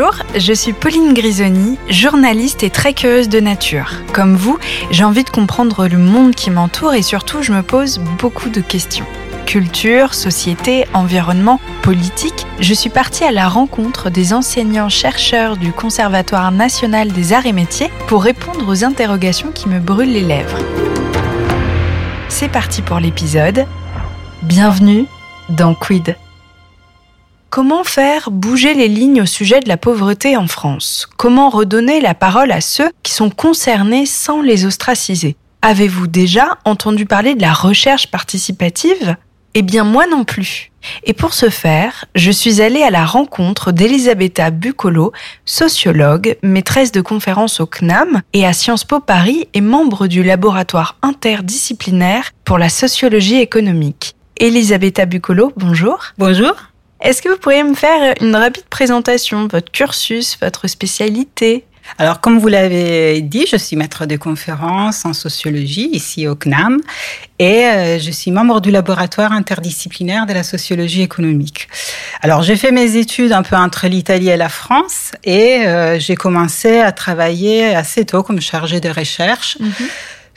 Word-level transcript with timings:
Bonjour, 0.00 0.24
je 0.34 0.54
suis 0.54 0.72
Pauline 0.72 1.12
Grisoni, 1.12 1.76
journaliste 1.90 2.62
et 2.62 2.70
très 2.70 2.94
curieuse 2.94 3.28
de 3.28 3.38
nature. 3.38 3.92
Comme 4.14 4.34
vous, 4.34 4.58
j'ai 4.90 5.04
envie 5.04 5.24
de 5.24 5.30
comprendre 5.30 5.88
le 5.88 5.98
monde 5.98 6.34
qui 6.34 6.50
m'entoure 6.50 6.94
et 6.94 7.02
surtout 7.02 7.42
je 7.42 7.52
me 7.52 7.62
pose 7.62 7.98
beaucoup 8.18 8.48
de 8.48 8.62
questions. 8.62 9.04
Culture, 9.44 10.14
société, 10.14 10.86
environnement, 10.94 11.60
politique, 11.82 12.46
je 12.60 12.72
suis 12.72 12.88
partie 12.88 13.24
à 13.24 13.30
la 13.30 13.46
rencontre 13.46 14.08
des 14.08 14.32
enseignants-chercheurs 14.32 15.58
du 15.58 15.70
Conservatoire 15.70 16.50
national 16.50 17.12
des 17.12 17.34
arts 17.34 17.44
et 17.44 17.52
métiers 17.52 17.90
pour 18.06 18.24
répondre 18.24 18.66
aux 18.66 18.84
interrogations 18.84 19.52
qui 19.52 19.68
me 19.68 19.80
brûlent 19.80 20.14
les 20.14 20.22
lèvres. 20.22 20.58
C'est 22.30 22.48
parti 22.48 22.80
pour 22.80 23.00
l'épisode. 23.00 23.66
Bienvenue 24.40 25.04
dans 25.50 25.74
Quid. 25.74 26.16
Comment 27.50 27.82
faire 27.82 28.30
bouger 28.30 28.74
les 28.74 28.86
lignes 28.86 29.22
au 29.22 29.26
sujet 29.26 29.58
de 29.58 29.68
la 29.68 29.76
pauvreté 29.76 30.36
en 30.36 30.46
France? 30.46 31.08
Comment 31.16 31.50
redonner 31.50 32.00
la 32.00 32.14
parole 32.14 32.52
à 32.52 32.60
ceux 32.60 32.92
qui 33.02 33.12
sont 33.12 33.28
concernés 33.28 34.06
sans 34.06 34.40
les 34.40 34.66
ostraciser? 34.66 35.34
Avez-vous 35.60 36.06
déjà 36.06 36.58
entendu 36.64 37.06
parler 37.06 37.34
de 37.34 37.42
la 37.42 37.52
recherche 37.52 38.06
participative? 38.06 39.16
Eh 39.54 39.62
bien 39.62 39.82
moi 39.82 40.06
non 40.06 40.22
plus. 40.22 40.70
Et 41.02 41.12
pour 41.12 41.34
ce 41.34 41.50
faire, 41.50 42.04
je 42.14 42.30
suis 42.30 42.62
allée 42.62 42.84
à 42.84 42.90
la 42.90 43.04
rencontre 43.04 43.72
d'Elisabetta 43.72 44.52
Bucolo, 44.52 45.12
sociologue, 45.44 46.36
maîtresse 46.44 46.92
de 46.92 47.00
conférences 47.00 47.58
au 47.58 47.66
CNAM 47.66 48.22
et 48.32 48.46
à 48.46 48.52
Sciences 48.52 48.84
Po 48.84 49.00
Paris 49.00 49.48
et 49.54 49.60
membre 49.60 50.06
du 50.06 50.22
laboratoire 50.22 50.98
interdisciplinaire 51.02 52.30
pour 52.44 52.58
la 52.58 52.68
sociologie 52.68 53.40
économique. 53.40 54.14
Elisabetta 54.36 55.04
Bucolo, 55.04 55.52
bonjour. 55.56 55.98
Bonjour. 56.16 56.69
Est-ce 57.00 57.22
que 57.22 57.30
vous 57.30 57.38
pourriez 57.38 57.62
me 57.62 57.74
faire 57.74 58.14
une 58.20 58.36
rapide 58.36 58.64
présentation, 58.68 59.48
votre 59.48 59.72
cursus, 59.72 60.36
votre 60.40 60.68
spécialité? 60.68 61.64
Alors, 61.98 62.20
comme 62.20 62.38
vous 62.38 62.48
l'avez 62.48 63.22
dit, 63.22 63.46
je 63.50 63.56
suis 63.56 63.74
maître 63.74 64.04
de 64.06 64.16
conférences 64.16 65.04
en 65.06 65.12
sociologie 65.14 65.88
ici 65.92 66.28
au 66.28 66.34
CNAM 66.34 66.78
et 67.38 67.64
euh, 67.64 67.98
je 67.98 68.10
suis 68.10 68.30
membre 68.30 68.60
du 68.60 68.70
laboratoire 68.70 69.32
interdisciplinaire 69.32 70.26
de 70.26 70.34
la 70.34 70.42
sociologie 70.42 71.02
économique. 71.02 71.68
Alors, 72.20 72.42
j'ai 72.42 72.56
fait 72.56 72.70
mes 72.70 72.96
études 72.96 73.32
un 73.32 73.42
peu 73.42 73.56
entre 73.56 73.86
l'Italie 73.86 74.28
et 74.28 74.36
la 74.36 74.50
France 74.50 75.12
et 75.24 75.66
euh, 75.66 75.98
j'ai 75.98 76.16
commencé 76.16 76.80
à 76.80 76.92
travailler 76.92 77.74
assez 77.74 78.04
tôt 78.04 78.22
comme 78.22 78.40
chargée 78.40 78.80
de 78.80 78.90
recherche. 78.90 79.56
Mhm 79.58 79.72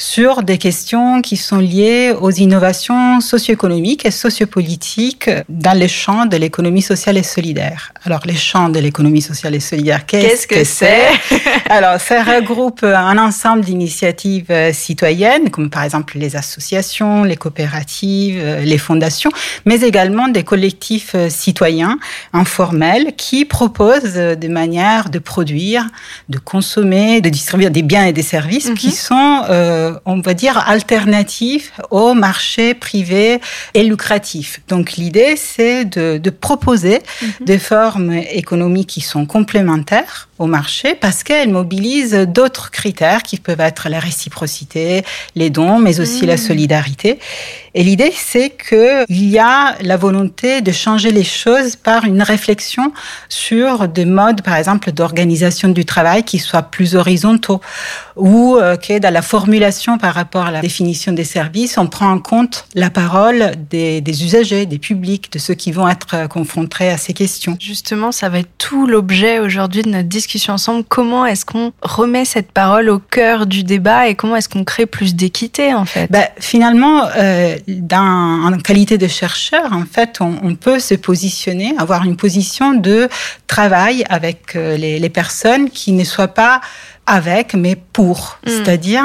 sur 0.03 0.43
des 0.43 0.57
questions 0.57 1.21
qui 1.21 1.37
sont 1.37 1.59
liées 1.59 2.13
aux 2.19 2.29
innovations 2.29 3.21
socio-économiques 3.21 4.05
et 4.05 4.11
sociopolitiques 4.11 5.29
dans 5.47 5.77
les 5.77 5.87
champs 5.87 6.25
de 6.25 6.35
l'économie 6.35 6.81
sociale 6.81 7.17
et 7.17 7.23
solidaire. 7.23 7.93
Alors, 8.03 8.19
les 8.25 8.35
champs 8.35 8.67
de 8.67 8.79
l'économie 8.79 9.21
sociale 9.21 9.55
et 9.55 9.61
solidaire, 9.61 10.05
qu'est-ce 10.05 10.45
que 10.45 10.65
c'est 10.65 11.07
Alors, 11.69 12.01
ça 12.01 12.21
regroupe 12.21 12.83
un 12.83 13.17
ensemble 13.17 13.63
d'initiatives 13.63 14.51
citoyennes, 14.73 15.49
comme 15.49 15.69
par 15.69 15.83
exemple 15.83 16.17
les 16.17 16.35
associations, 16.35 17.23
les 17.23 17.37
coopératives, 17.37 18.43
les 18.61 18.77
fondations, 18.77 19.31
mais 19.65 19.79
également 19.81 20.27
des 20.27 20.43
collectifs 20.43 21.15
citoyens 21.29 21.97
informels 22.33 23.13
qui 23.15 23.45
proposent 23.45 24.15
des 24.15 24.49
manières 24.49 25.09
de 25.09 25.19
produire, 25.19 25.87
de 26.27 26.39
consommer, 26.39 27.21
de 27.21 27.29
distribuer 27.29 27.69
des 27.69 27.83
biens 27.83 28.05
et 28.05 28.13
des 28.13 28.21
services 28.21 28.71
qui 28.75 28.87
mhm. 28.87 28.93
sont 28.93 29.41
euh, 29.49 29.92
on 30.05 30.19
va 30.19 30.33
dire, 30.33 30.57
alternative 30.67 31.71
au 31.91 32.13
marché 32.13 32.73
privé 32.73 33.39
et 33.73 33.83
lucratif. 33.83 34.61
Donc 34.67 34.93
l'idée, 34.93 35.35
c'est 35.35 35.85
de, 35.85 36.29
proposer 36.29 36.99
mhm. 37.21 37.45
des 37.45 37.59
formes 37.59 38.13
économiques 38.13 38.89
qui 38.89 39.01
sont 39.01 39.25
complémentaires 39.25 40.29
au 40.39 40.47
marché 40.47 40.95
parce 40.95 41.23
qu'elles 41.23 41.49
mobilisent 41.49 42.13
d'autres 42.27 42.71
critères 42.71 43.23
qui 43.23 43.37
peuvent 43.37 43.61
être 43.61 43.89
la 43.89 43.99
réciprocité, 43.99 45.03
les 45.35 45.49
dons, 45.49 45.79
mais 45.79 45.99
aussi 45.99 46.25
la 46.25 46.33
mhm. 46.33 46.39
solidarité. 46.39 47.19
Et 47.75 47.83
l'idée, 47.83 48.13
c'est 48.15 48.51
qu'il 48.51 49.29
y 49.29 49.39
a 49.39 49.75
la 49.81 49.97
volonté 49.97 50.61
de 50.61 50.71
changer 50.71 51.11
les 51.11 51.23
choses 51.23 51.75
par 51.75 52.05
une 52.05 52.21
réflexion 52.21 52.91
sur 53.29 53.87
des 53.87 54.05
modes, 54.05 54.41
par 54.41 54.55
exemple, 54.55 54.91
d'organisation 54.91 55.69
du 55.69 55.83
travail 55.85 56.23
qui 56.23 56.39
soient 56.39 56.61
plus 56.61 56.95
horizontaux 56.95 57.61
ou 58.15 58.57
euh, 58.57 58.75
que 58.75 58.99
dans 58.99 59.11
la 59.11 59.23
formulation 59.23 59.97
par 59.97 60.13
rapport 60.13 60.45
à 60.45 60.51
la 60.51 60.61
définition 60.61 61.13
des 61.13 61.23
services, 61.23 61.77
on 61.77 61.87
prend 61.87 62.11
en 62.11 62.19
compte 62.19 62.65
la 62.75 62.89
parole 62.89 63.53
des, 63.69 64.01
des 64.01 64.23
usagers, 64.23 64.65
des 64.65 64.77
publics, 64.77 65.31
de 65.31 65.39
ceux 65.39 65.55
qui 65.55 65.71
vont 65.71 65.89
être 65.89 66.27
confrontés 66.27 66.89
à 66.89 66.97
ces 66.97 67.13
questions. 67.13 67.57
Justement, 67.59 68.11
ça 68.11 68.29
va 68.29 68.39
être 68.39 68.51
tout 68.57 68.85
l'objet 68.85 69.39
aujourd'hui 69.39 69.81
de 69.81 69.89
notre 69.89 70.09
discussion 70.09 70.53
ensemble. 70.53 70.83
Comment 70.87 71.25
est-ce 71.25 71.45
qu'on 71.45 71.71
remet 71.81 72.25
cette 72.25 72.51
parole 72.51 72.89
au 72.89 72.99
cœur 72.99 73.47
du 73.47 73.63
débat 73.63 74.07
et 74.07 74.15
comment 74.15 74.35
est-ce 74.35 74.49
qu'on 74.49 74.63
crée 74.63 74.85
plus 74.85 75.15
d'équité 75.15 75.73
en 75.73 75.85
fait? 75.85 76.11
Ben, 76.11 76.27
Finalement, 76.39 77.05
euh, 77.17 77.55
dans, 77.67 78.51
en 78.53 78.57
qualité 78.57 78.97
de 78.97 79.07
chercheur, 79.07 79.73
en 79.73 79.85
fait, 79.85 80.19
on, 80.21 80.55
peut 80.55 80.79
se 80.79 80.93
positionner, 80.93 81.73
avoir 81.77 82.03
une 82.03 82.15
position 82.15 82.73
de 82.73 83.09
travail 83.47 84.03
avec 84.09 84.55
euh, 84.55 84.77
les, 84.77 84.99
les 84.99 85.09
personnes 85.09 85.69
qui 85.69 85.91
ne 85.91 86.03
soient 86.03 86.27
pas 86.27 86.61
avec, 87.05 87.53
mais 87.53 87.75
pour. 87.75 88.39
Mm. 88.45 88.49
C'est-à-dire 88.49 89.03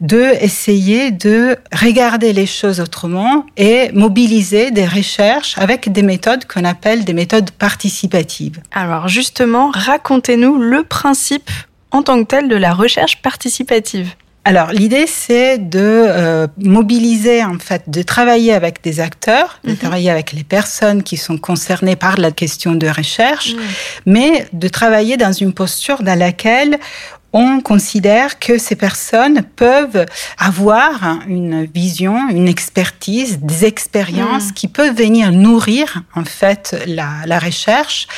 de 0.00 0.32
essayer 0.42 1.10
de 1.10 1.56
regarder 1.72 2.32
les 2.32 2.46
choses 2.46 2.80
autrement 2.80 3.46
et 3.56 3.90
mobiliser 3.92 4.70
des 4.70 4.86
recherches 4.86 5.56
avec 5.58 5.90
des 5.90 6.02
méthodes 6.02 6.44
qu'on 6.46 6.64
appelle 6.64 7.04
des 7.04 7.14
méthodes 7.14 7.50
participatives. 7.52 8.60
Alors 8.72 9.08
justement, 9.08 9.70
racontez-nous 9.72 10.58
le 10.58 10.82
principe 10.82 11.50
en 11.90 12.02
tant 12.02 12.22
que 12.22 12.28
tel 12.28 12.48
de 12.48 12.56
la 12.56 12.74
recherche 12.74 13.22
participative. 13.22 14.14
Alors 14.44 14.70
l'idée 14.72 15.06
c'est 15.06 15.58
de 15.58 15.78
euh, 15.82 16.46
mobiliser 16.56 17.44
en 17.44 17.58
fait, 17.58 17.82
de 17.88 18.02
travailler 18.02 18.54
avec 18.54 18.82
des 18.82 19.00
acteurs, 19.00 19.60
de 19.64 19.72
mhm. 19.72 19.76
travailler 19.76 20.10
avec 20.10 20.32
les 20.32 20.44
personnes 20.44 21.02
qui 21.02 21.16
sont 21.16 21.36
concernées 21.36 21.96
par 21.96 22.16
la 22.18 22.30
question 22.30 22.74
de 22.74 22.88
recherche, 22.88 23.54
mhm. 23.54 23.60
mais 24.06 24.48
de 24.52 24.68
travailler 24.68 25.16
dans 25.16 25.32
une 25.32 25.52
posture 25.52 26.02
dans 26.02 26.18
laquelle 26.18 26.78
on 27.34 27.60
considère 27.60 28.38
que 28.38 28.56
ces 28.56 28.74
personnes 28.74 29.42
peuvent 29.42 30.06
avoir 30.38 31.20
une 31.26 31.66
vision, 31.66 32.30
une 32.30 32.48
expertise, 32.48 33.40
des 33.40 33.66
expériences 33.66 34.46
mhm. 34.46 34.52
qui 34.54 34.68
peuvent 34.68 34.96
venir 34.96 35.30
nourrir 35.30 36.04
en 36.14 36.24
fait 36.24 36.74
la, 36.86 37.08
la 37.26 37.38
recherche 37.38 38.08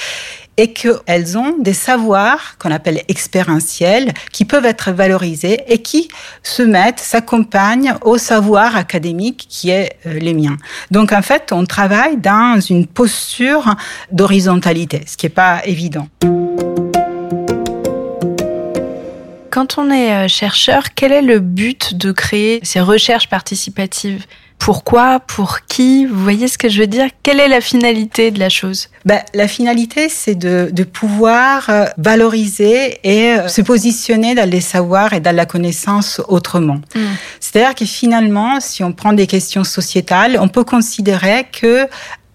et 0.60 0.74
qu'elles 0.74 1.38
ont 1.38 1.56
des 1.58 1.72
savoirs 1.72 2.58
qu'on 2.58 2.70
appelle 2.70 3.00
expérientiels 3.08 4.12
qui 4.30 4.44
peuvent 4.44 4.66
être 4.66 4.92
valorisés 4.92 5.62
et 5.68 5.78
qui 5.78 6.08
se 6.42 6.62
mettent, 6.62 7.00
s'accompagnent 7.00 7.94
au 8.02 8.18
savoir 8.18 8.76
académique 8.76 9.46
qui 9.48 9.70
est 9.70 9.96
euh, 10.04 10.18
le 10.20 10.34
mien. 10.34 10.58
Donc 10.90 11.12
en 11.12 11.22
fait, 11.22 11.50
on 11.52 11.64
travaille 11.64 12.18
dans 12.18 12.60
une 12.60 12.86
posture 12.86 13.74
d'horizontalité, 14.12 15.00
ce 15.06 15.16
qui 15.16 15.24
n'est 15.24 15.30
pas 15.30 15.62
évident. 15.64 16.08
Quand 19.50 19.78
on 19.78 19.90
est 19.90 20.12
euh, 20.12 20.28
chercheur, 20.28 20.94
quel 20.94 21.10
est 21.12 21.22
le 21.22 21.40
but 21.40 21.94
de 21.94 22.12
créer 22.12 22.60
ces 22.62 22.80
recherches 22.80 23.28
participatives? 23.28 24.24
Pourquoi? 24.60 25.20
Pour 25.20 25.62
qui? 25.62 26.04
Vous 26.04 26.22
voyez 26.22 26.46
ce 26.46 26.58
que 26.58 26.68
je 26.68 26.80
veux 26.80 26.86
dire? 26.86 27.08
Quelle 27.22 27.40
est 27.40 27.48
la 27.48 27.62
finalité 27.62 28.30
de 28.30 28.38
la 28.38 28.50
chose? 28.50 28.88
Ben, 29.06 29.20
La 29.32 29.48
finalité, 29.48 30.10
c'est 30.10 30.34
de, 30.34 30.68
de, 30.70 30.84
pouvoir 30.84 31.70
euh, 31.70 31.86
valoriser 31.96 33.00
et 33.02 33.32
euh, 33.32 33.48
se 33.48 33.62
positionner 33.62 34.34
dans 34.34 34.48
les 34.48 34.60
savoirs 34.60 35.14
et 35.14 35.20
dans 35.20 35.34
la 35.34 35.46
connaissance 35.46 36.20
autrement. 36.28 36.80
Hmm. 36.94 37.14
C'est-à-dire 37.40 37.74
que 37.74 37.86
finalement, 37.86 38.60
si 38.60 38.84
on 38.84 38.92
prend 38.92 39.14
des 39.14 39.26
questions 39.26 39.64
sociétales, 39.64 40.36
on 40.38 40.48
peut 40.48 40.64
considérer 40.64 41.46
que 41.50 41.88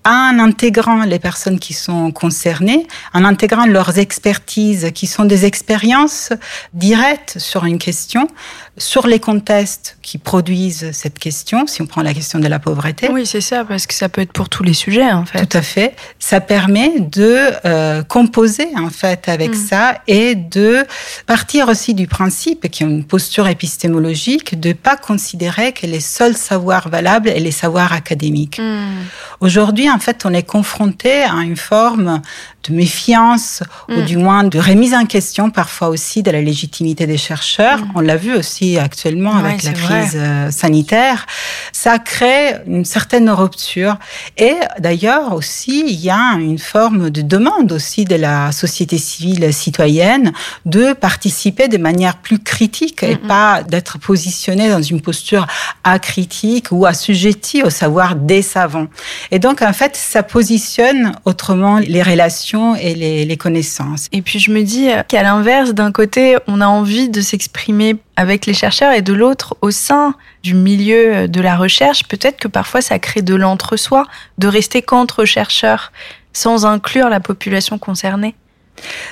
en 0.06 0.40
intégrant 0.40 1.04
les 1.04 1.19
personnes 1.19 1.60
qui 1.60 1.74
sont 1.74 2.12
concernées, 2.12 2.88
en 3.13 3.25
intégrant 3.25 3.66
leurs 3.66 3.98
expertises, 3.98 4.92
qui 4.94 5.07
sont 5.07 5.25
des 5.25 5.46
expériences 5.46 6.31
directes 6.74 7.40
sur 7.40 7.66
une 7.66 7.80
question, 7.80 8.28
sur 8.77 9.07
les 9.07 9.19
contextes 9.19 9.98
qui 10.01 10.18
produisent 10.18 10.92
cette 10.92 11.18
question, 11.18 11.66
si 11.66 11.81
on 11.81 11.86
prend 11.86 12.01
la 12.01 12.13
question 12.13 12.39
de 12.39 12.48
la 12.48 12.60
pauvreté. 12.60 13.10
Oui, 13.10 13.25
c'est 13.25 13.42
ça, 13.42 13.63
parce 13.63 13.88
que 13.88 13.94
ça 13.94 14.10
peut 14.10 14.22
être 14.22 14.33
pour 14.33 14.50
tous 14.50 14.63
les 14.63 14.74
sujets, 14.74 15.12
en 15.12 15.25
fait. 15.25 15.45
Tout 15.45 15.57
à 15.57 15.62
fait. 15.62 15.95
Ça 16.19 16.42
permet 16.42 17.00
de 17.00 17.51
euh, 17.66 18.04
composer, 18.04 18.68
en 18.77 18.89
fait, 18.89 19.30
avec 19.30 19.51
mm. 19.51 19.68
ça 19.68 20.01
et 20.07 20.36
de 20.36 20.86
partir 21.25 21.69
aussi 21.69 21.94
du 21.94 22.07
principe, 22.07 22.69
qui 22.69 22.83
est 22.83 22.88
une 22.88 23.06
posture 23.06 23.48
épistémologique, 23.48 24.60
de 24.60 24.74
pas 24.74 24.98
considérer 24.98 25.71
que 25.71 25.86
les 25.86 26.01
seuls 26.01 26.36
savoirs 26.36 26.89
valables 26.89 27.30
est 27.30 27.39
les 27.39 27.51
savoirs 27.51 27.94
académiques. 27.94 28.60
Mm. 28.60 29.06
Aujourd'hui, 29.39 29.89
en 29.89 30.00
fait, 30.00 30.25
on 30.25 30.33
est 30.33 30.44
confronté 30.44 31.24
à 31.24 31.36
une 31.44 31.57
forme 31.57 32.21
de 32.69 32.75
méfiance 32.75 33.63
ou 33.89 34.01
mm. 34.01 34.06
du 34.06 34.17
moins 34.17 34.44
de 34.44 34.59
remise 34.59 34.94
en 34.94 35.06
question 35.06 35.50
parfois 35.50 35.89
aussi 35.89 36.23
de 36.23 36.31
la 36.31 36.41
légitimité 36.41 37.07
des 37.07 37.17
chercheurs. 37.17 37.79
Mm. 37.79 37.91
On 37.95 38.01
l'a 38.01 38.17
vu 38.17 38.35
aussi 38.35 38.77
actuellement 38.77 39.35
avec 39.35 39.63
la 39.63 39.73
crise 39.73 40.13
euh, 40.15 40.51
sanitaire. 40.51 41.25
Ça 41.71 42.00
crée 42.00 42.56
une 42.67 42.85
certaine 42.85 43.29
rupture. 43.29 43.97
Et 44.38 44.56
d'ailleurs 44.79 45.33
aussi, 45.33 45.85
il 45.88 46.00
y 46.00 46.09
a 46.09 46.33
une 46.39 46.59
forme 46.59 47.09
de 47.09 47.21
demande 47.21 47.71
aussi 47.71 48.06
de 48.06 48.15
la 48.15 48.51
société 48.51 48.97
civile 48.97 49.53
citoyenne 49.53 50.31
de 50.65 50.94
participer 50.94 51.68
de 51.68 51.77
manière 51.77 52.18
plus 52.18 52.39
critique 52.39 53.03
et 53.03 53.15
pas 53.15 53.63
d'être 53.63 53.97
positionné 54.00 54.69
dans 54.69 54.81
une 54.81 55.01
posture 55.01 55.47
acritique 55.83 56.68
ou 56.71 56.85
assujettie 56.85 57.63
au 57.63 57.69
savoir 57.69 58.15
des 58.15 58.41
savants. 58.41 58.88
Et 59.31 59.39
donc, 59.39 59.61
en 59.61 59.73
fait, 59.73 59.95
ça 59.95 60.23
positionne 60.23 61.13
autrement 61.25 61.79
les 61.79 62.03
relations 62.03 62.55
et 62.75 62.96
les, 63.25 63.38
connaissances. 63.38 64.07
Et 64.12 64.22
puis, 64.22 64.40
je 64.40 64.52
me 64.52 64.63
dis 64.63 64.88
qu'à 65.07 65.24
l'inverse, 65.24 65.74
d'un 65.74 65.92
côté, 65.92 66.38
on 66.48 66.62
a 66.62 66.68
envie 66.68 67.10
de 67.10 67.22
s'exprimer 67.22 67.98
avec 68.16 68.46
les 68.46 68.54
chercheurs 68.54 68.94
et 68.94 69.02
de 69.02 69.13
l'autre, 69.13 69.57
au 69.62 69.72
sein 69.72 70.16
du 70.44 70.54
milieu 70.54 71.28
de 71.28 71.42
la 71.42 71.57
recherche, 71.57 72.06
peut-être 72.07 72.38
que 72.38 72.48
parfois 72.48 72.81
ça 72.81 72.98
crée 73.00 73.22
de 73.22 73.36
l'entre-soi, 73.36 74.06
de 74.38 74.48
rester 74.48 74.81
qu'entre 74.81 75.25
chercheurs, 75.25 75.92
sans 76.31 76.66
inclure 76.66 77.10
la 77.10 77.19
population 77.19 77.78
concernée. 77.78 78.36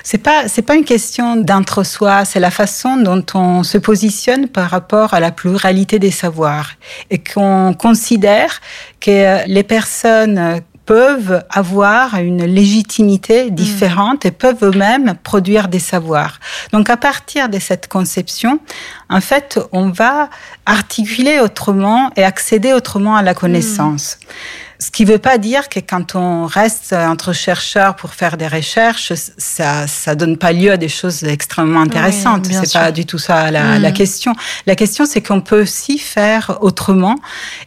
C'est 0.02 0.18
pas 0.18 0.46
c'est 0.48 0.62
pas 0.62 0.74
une 0.74 0.84
question 0.84 1.36
d'entre-soi, 1.36 2.24
c'est 2.24 2.40
la 2.40 2.50
façon 2.50 2.96
dont 2.96 3.24
on 3.34 3.62
se 3.62 3.78
positionne 3.78 4.48
par 4.48 4.70
rapport 4.70 5.14
à 5.14 5.20
la 5.20 5.30
pluralité 5.30 5.98
des 5.98 6.10
savoirs 6.10 6.72
et 7.10 7.18
qu'on 7.18 7.74
considère 7.74 8.60
que 9.00 9.46
les 9.46 9.62
personnes 9.62 10.60
peuvent 10.86 11.42
avoir 11.50 12.16
une 12.16 12.44
légitimité 12.44 13.50
mm. 13.50 13.54
différente 13.54 14.26
et 14.26 14.30
peuvent 14.30 14.62
eux-mêmes 14.62 15.14
produire 15.22 15.68
des 15.68 15.78
savoirs. 15.78 16.40
Donc 16.72 16.90
à 16.90 16.96
partir 16.96 17.48
de 17.48 17.58
cette 17.58 17.88
conception, 17.88 18.60
en 19.08 19.20
fait, 19.20 19.58
on 19.72 19.88
va 19.88 20.28
articuler 20.66 21.40
autrement 21.40 22.10
et 22.16 22.24
accéder 22.24 22.72
autrement 22.72 23.16
à 23.16 23.22
la 23.22 23.34
connaissance. 23.34 24.18
Mm. 24.20 24.63
Ce 24.84 24.90
qui 24.90 25.06
ne 25.06 25.12
veut 25.12 25.18
pas 25.18 25.38
dire 25.38 25.70
que 25.70 25.80
quand 25.80 26.14
on 26.14 26.44
reste 26.44 26.92
entre 26.92 27.32
chercheurs 27.32 27.96
pour 27.96 28.12
faire 28.12 28.36
des 28.36 28.48
recherches, 28.48 29.14
ça 29.38 29.86
ça 29.86 30.14
donne 30.14 30.36
pas 30.36 30.52
lieu 30.52 30.72
à 30.72 30.76
des 30.76 30.90
choses 30.90 31.24
extrêmement 31.24 31.80
intéressantes. 31.80 32.44
Ce 32.44 32.52
c'est 32.52 32.78
pas 32.78 32.92
du 32.92 33.06
tout 33.06 33.16
ça 33.16 33.50
la, 33.50 33.78
la 33.78 33.90
mm. 33.90 33.94
question. 33.94 34.34
La 34.66 34.76
question, 34.76 35.06
c'est 35.06 35.22
qu'on 35.22 35.40
peut 35.40 35.62
aussi 35.62 35.96
faire 35.96 36.58
autrement. 36.60 37.16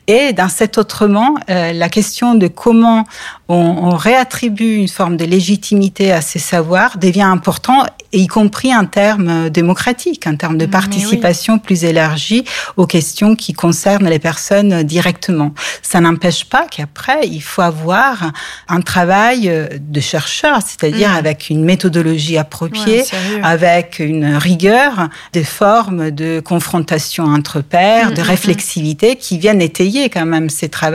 Et 0.06 0.32
dans 0.34 0.48
cet 0.48 0.78
autrement, 0.78 1.34
euh, 1.50 1.74
la 1.74 1.90
question 1.90 2.36
de 2.36 2.48
comment 2.48 3.06
on, 3.48 3.56
on, 3.56 3.96
réattribue 3.96 4.76
une 4.76 4.88
forme 4.88 5.18
de 5.18 5.26
légitimité 5.26 6.12
à 6.12 6.22
ces 6.22 6.38
savoirs 6.38 7.00
devient 7.00 7.24
important, 7.24 7.84
y 8.20 8.28
compris 8.28 8.76
en 8.76 8.86
termes 8.86 9.50
démocratiques, 9.50 10.28
en 10.28 10.36
termes 10.36 10.58
de 10.58 10.66
participation 10.66 11.60
plus 11.60 11.84
élargie 11.84 12.44
aux 12.76 12.88
questions 12.88 13.36
qui 13.36 13.54
concernent 13.54 14.10
les 14.10 14.20
personnes 14.20 14.84
directement. 14.84 15.54
Ça 15.82 16.02
n'empêche 16.02 16.46
pas 16.46 16.66
qu'après, 16.70 17.22
il 17.28 17.42
faut 17.42 17.62
avoir 17.62 18.32
un 18.68 18.82
travail 18.82 19.70
de 19.80 20.00
chercheur, 20.02 20.60
c'est-à-dire 20.66 21.12
mm. 21.12 21.16
avec 21.16 21.50
une 21.50 21.64
méthodologie 21.64 22.38
appropriée, 22.38 23.04
avec 23.44 24.00
une 24.00 24.36
rigueur, 24.36 25.10
des 25.34 25.44
formes 25.44 26.12
de 26.12 26.40
confrontation 26.40 27.26
entre 27.26 27.62
pairs, 27.62 28.12
mm, 28.12 28.14
de 28.16 28.22
mm, 28.22 28.26
réflexivité 28.26 29.16
qui 29.16 29.38
viennent 29.38 29.62
étayer 29.62 30.10
quand 30.10 30.26
même 30.26 30.50
ces 30.50 30.70
travaux 30.70 30.88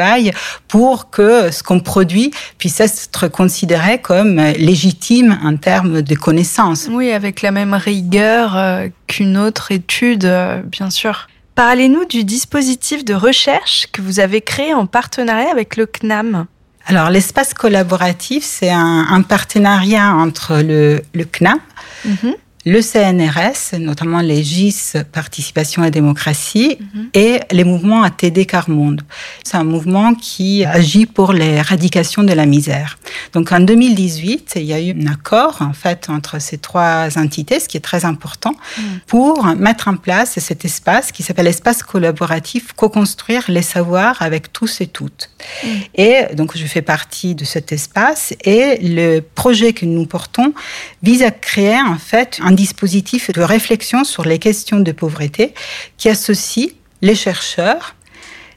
pour 0.68 1.10
que 1.10 1.50
ce 1.50 1.62
qu'on 1.62 1.80
produit 1.80 2.30
puisse 2.58 2.80
être 2.80 3.28
considéré 3.28 4.00
comme 4.00 4.36
légitime 4.36 5.38
en 5.42 5.56
termes 5.56 6.02
de 6.02 6.14
connaissances. 6.14 6.88
Oui, 6.90 7.11
avec 7.12 7.42
la 7.42 7.50
même 7.50 7.74
rigueur 7.74 8.56
euh, 8.56 8.88
qu'une 9.06 9.36
autre 9.36 9.72
étude, 9.72 10.24
euh, 10.24 10.62
bien 10.62 10.90
sûr. 10.90 11.28
Parlez-nous 11.54 12.04
du 12.06 12.24
dispositif 12.24 13.04
de 13.04 13.14
recherche 13.14 13.86
que 13.92 14.00
vous 14.00 14.20
avez 14.20 14.40
créé 14.40 14.74
en 14.74 14.86
partenariat 14.86 15.50
avec 15.50 15.76
le 15.76 15.86
CNAM. 15.86 16.46
Alors, 16.86 17.10
l'espace 17.10 17.54
collaboratif, 17.54 18.42
c'est 18.42 18.70
un, 18.70 19.22
partenariat 19.22 20.14
entre 20.14 20.60
le, 20.62 21.02
CNAM, 21.30 21.58
mhm 22.04 22.34
le 22.64 22.80
CNRS, 22.80 23.78
notamment 23.78 24.20
les 24.20 24.42
GIS 24.44 24.92
Participation 25.10 25.82
et 25.84 25.90
Démocratie, 25.90 26.78
mhm. 26.78 27.08
et 27.14 27.40
les 27.50 27.64
mouvements 27.64 28.02
ATD 28.04 28.46
Carmonde. 28.46 29.02
C'est 29.42 29.56
un 29.56 29.64
mouvement 29.64 30.14
qui 30.14 30.64
agit 30.64 31.06
pour 31.06 31.32
l'éradication 31.32 32.22
de 32.22 32.32
la 32.32 32.46
misère. 32.46 32.98
Donc 33.32 33.50
en 33.50 33.60
2018, 33.60 34.52
il 34.56 34.62
y 34.62 34.72
a 34.72 34.80
eu 34.80 34.92
un 34.92 35.06
accord 35.08 35.58
en 35.60 35.72
fait 35.72 36.08
entre 36.08 36.40
ces 36.40 36.58
trois 36.58 37.18
entités, 37.18 37.58
ce 37.58 37.68
qui 37.68 37.76
est 37.76 37.80
très 37.80 38.04
important, 38.04 38.54
mhm. 38.78 38.84
pour 39.06 39.44
mettre 39.56 39.88
en 39.88 39.96
place 39.96 40.38
cet 40.38 40.64
espace 40.64 41.10
qui 41.10 41.22
s'appelle 41.22 41.48
espace 41.48 41.82
collaboratif, 41.82 42.72
co-construire 42.74 43.44
les 43.48 43.62
savoirs 43.62 44.22
avec 44.22 44.52
tous 44.52 44.80
et 44.80 44.86
toutes. 44.86 45.30
Mhm. 45.64 45.70
Et 45.96 46.16
donc 46.34 46.56
je 46.56 46.66
fais 46.66 46.82
partie 46.82 47.34
de 47.34 47.44
cet 47.44 47.72
espace 47.72 48.34
et 48.44 48.78
le 48.82 49.20
projet 49.20 49.72
que 49.72 49.84
nous 49.84 50.06
portons 50.06 50.54
vise 51.02 51.22
à 51.22 51.32
créer 51.32 51.80
en 51.80 51.98
fait 51.98 52.38
un 52.42 52.51
dispositif 52.54 53.30
de 53.32 53.42
réflexion 53.42 54.04
sur 54.04 54.24
les 54.24 54.38
questions 54.38 54.80
de 54.80 54.92
pauvreté 54.92 55.54
qui 55.96 56.08
associe 56.08 56.70
les 57.00 57.14
chercheurs, 57.14 57.94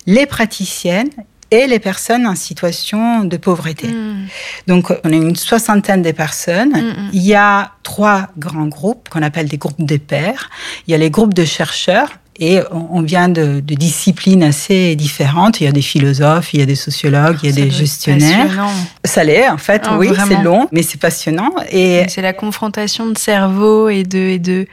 les 0.05 0.25
praticiennes 0.25 1.09
et 1.51 1.67
les 1.67 1.79
personnes 1.79 2.25
en 2.25 2.35
situation 2.35 3.23
de 3.23 3.37
pauvreté. 3.37 3.87
Hmm. 3.87 4.27
Donc, 4.67 4.91
on 5.03 5.09
est 5.11 5.17
une 5.17 5.35
soixantaine 5.35 6.01
de 6.01 6.11
personnes. 6.11 6.71
Hmm, 6.71 6.89
hmm. 6.89 7.09
Il 7.13 7.21
y 7.21 7.35
a 7.35 7.71
trois 7.83 8.29
grands 8.37 8.67
groupes 8.67 9.09
qu'on 9.09 9.21
appelle 9.21 9.47
des 9.47 9.57
groupes 9.57 9.85
de 9.85 9.97
pairs. 9.97 10.49
Il 10.87 10.91
y 10.91 10.95
a 10.95 10.97
les 10.97 11.09
groupes 11.09 11.33
de 11.33 11.45
chercheurs 11.45 12.09
et 12.37 12.59
on 12.71 13.01
vient 13.01 13.29
de, 13.29 13.61
disciplines 13.61 14.43
assez 14.43 14.95
différentes. 14.95 15.61
Il 15.61 15.65
y 15.65 15.67
a 15.67 15.71
des 15.71 15.81
philosophes, 15.81 16.53
il 16.53 16.59
y 16.59 16.63
a 16.63 16.65
des 16.65 16.75
sociologues, 16.75 17.37
il 17.43 17.49
y 17.49 17.51
a 17.51 17.55
des 17.65 17.71
gestionnaires. 17.71 18.67
Ça 19.03 19.23
l'est, 19.23 19.49
en 19.49 19.57
fait, 19.57 19.83
ah, 19.85 19.97
oui, 19.97 20.09
c'est 20.27 20.43
long, 20.43 20.67
mais 20.71 20.81
c'est 20.81 20.99
passionnant. 20.99 21.51
Et 21.71 22.03
c'est 22.09 22.21
la 22.21 22.33
confrontation 22.33 23.09
de 23.09 23.17
cerveau 23.17 23.89
et 23.89 24.03
de, 24.03 24.17
et 24.17 24.39
de 24.39 24.67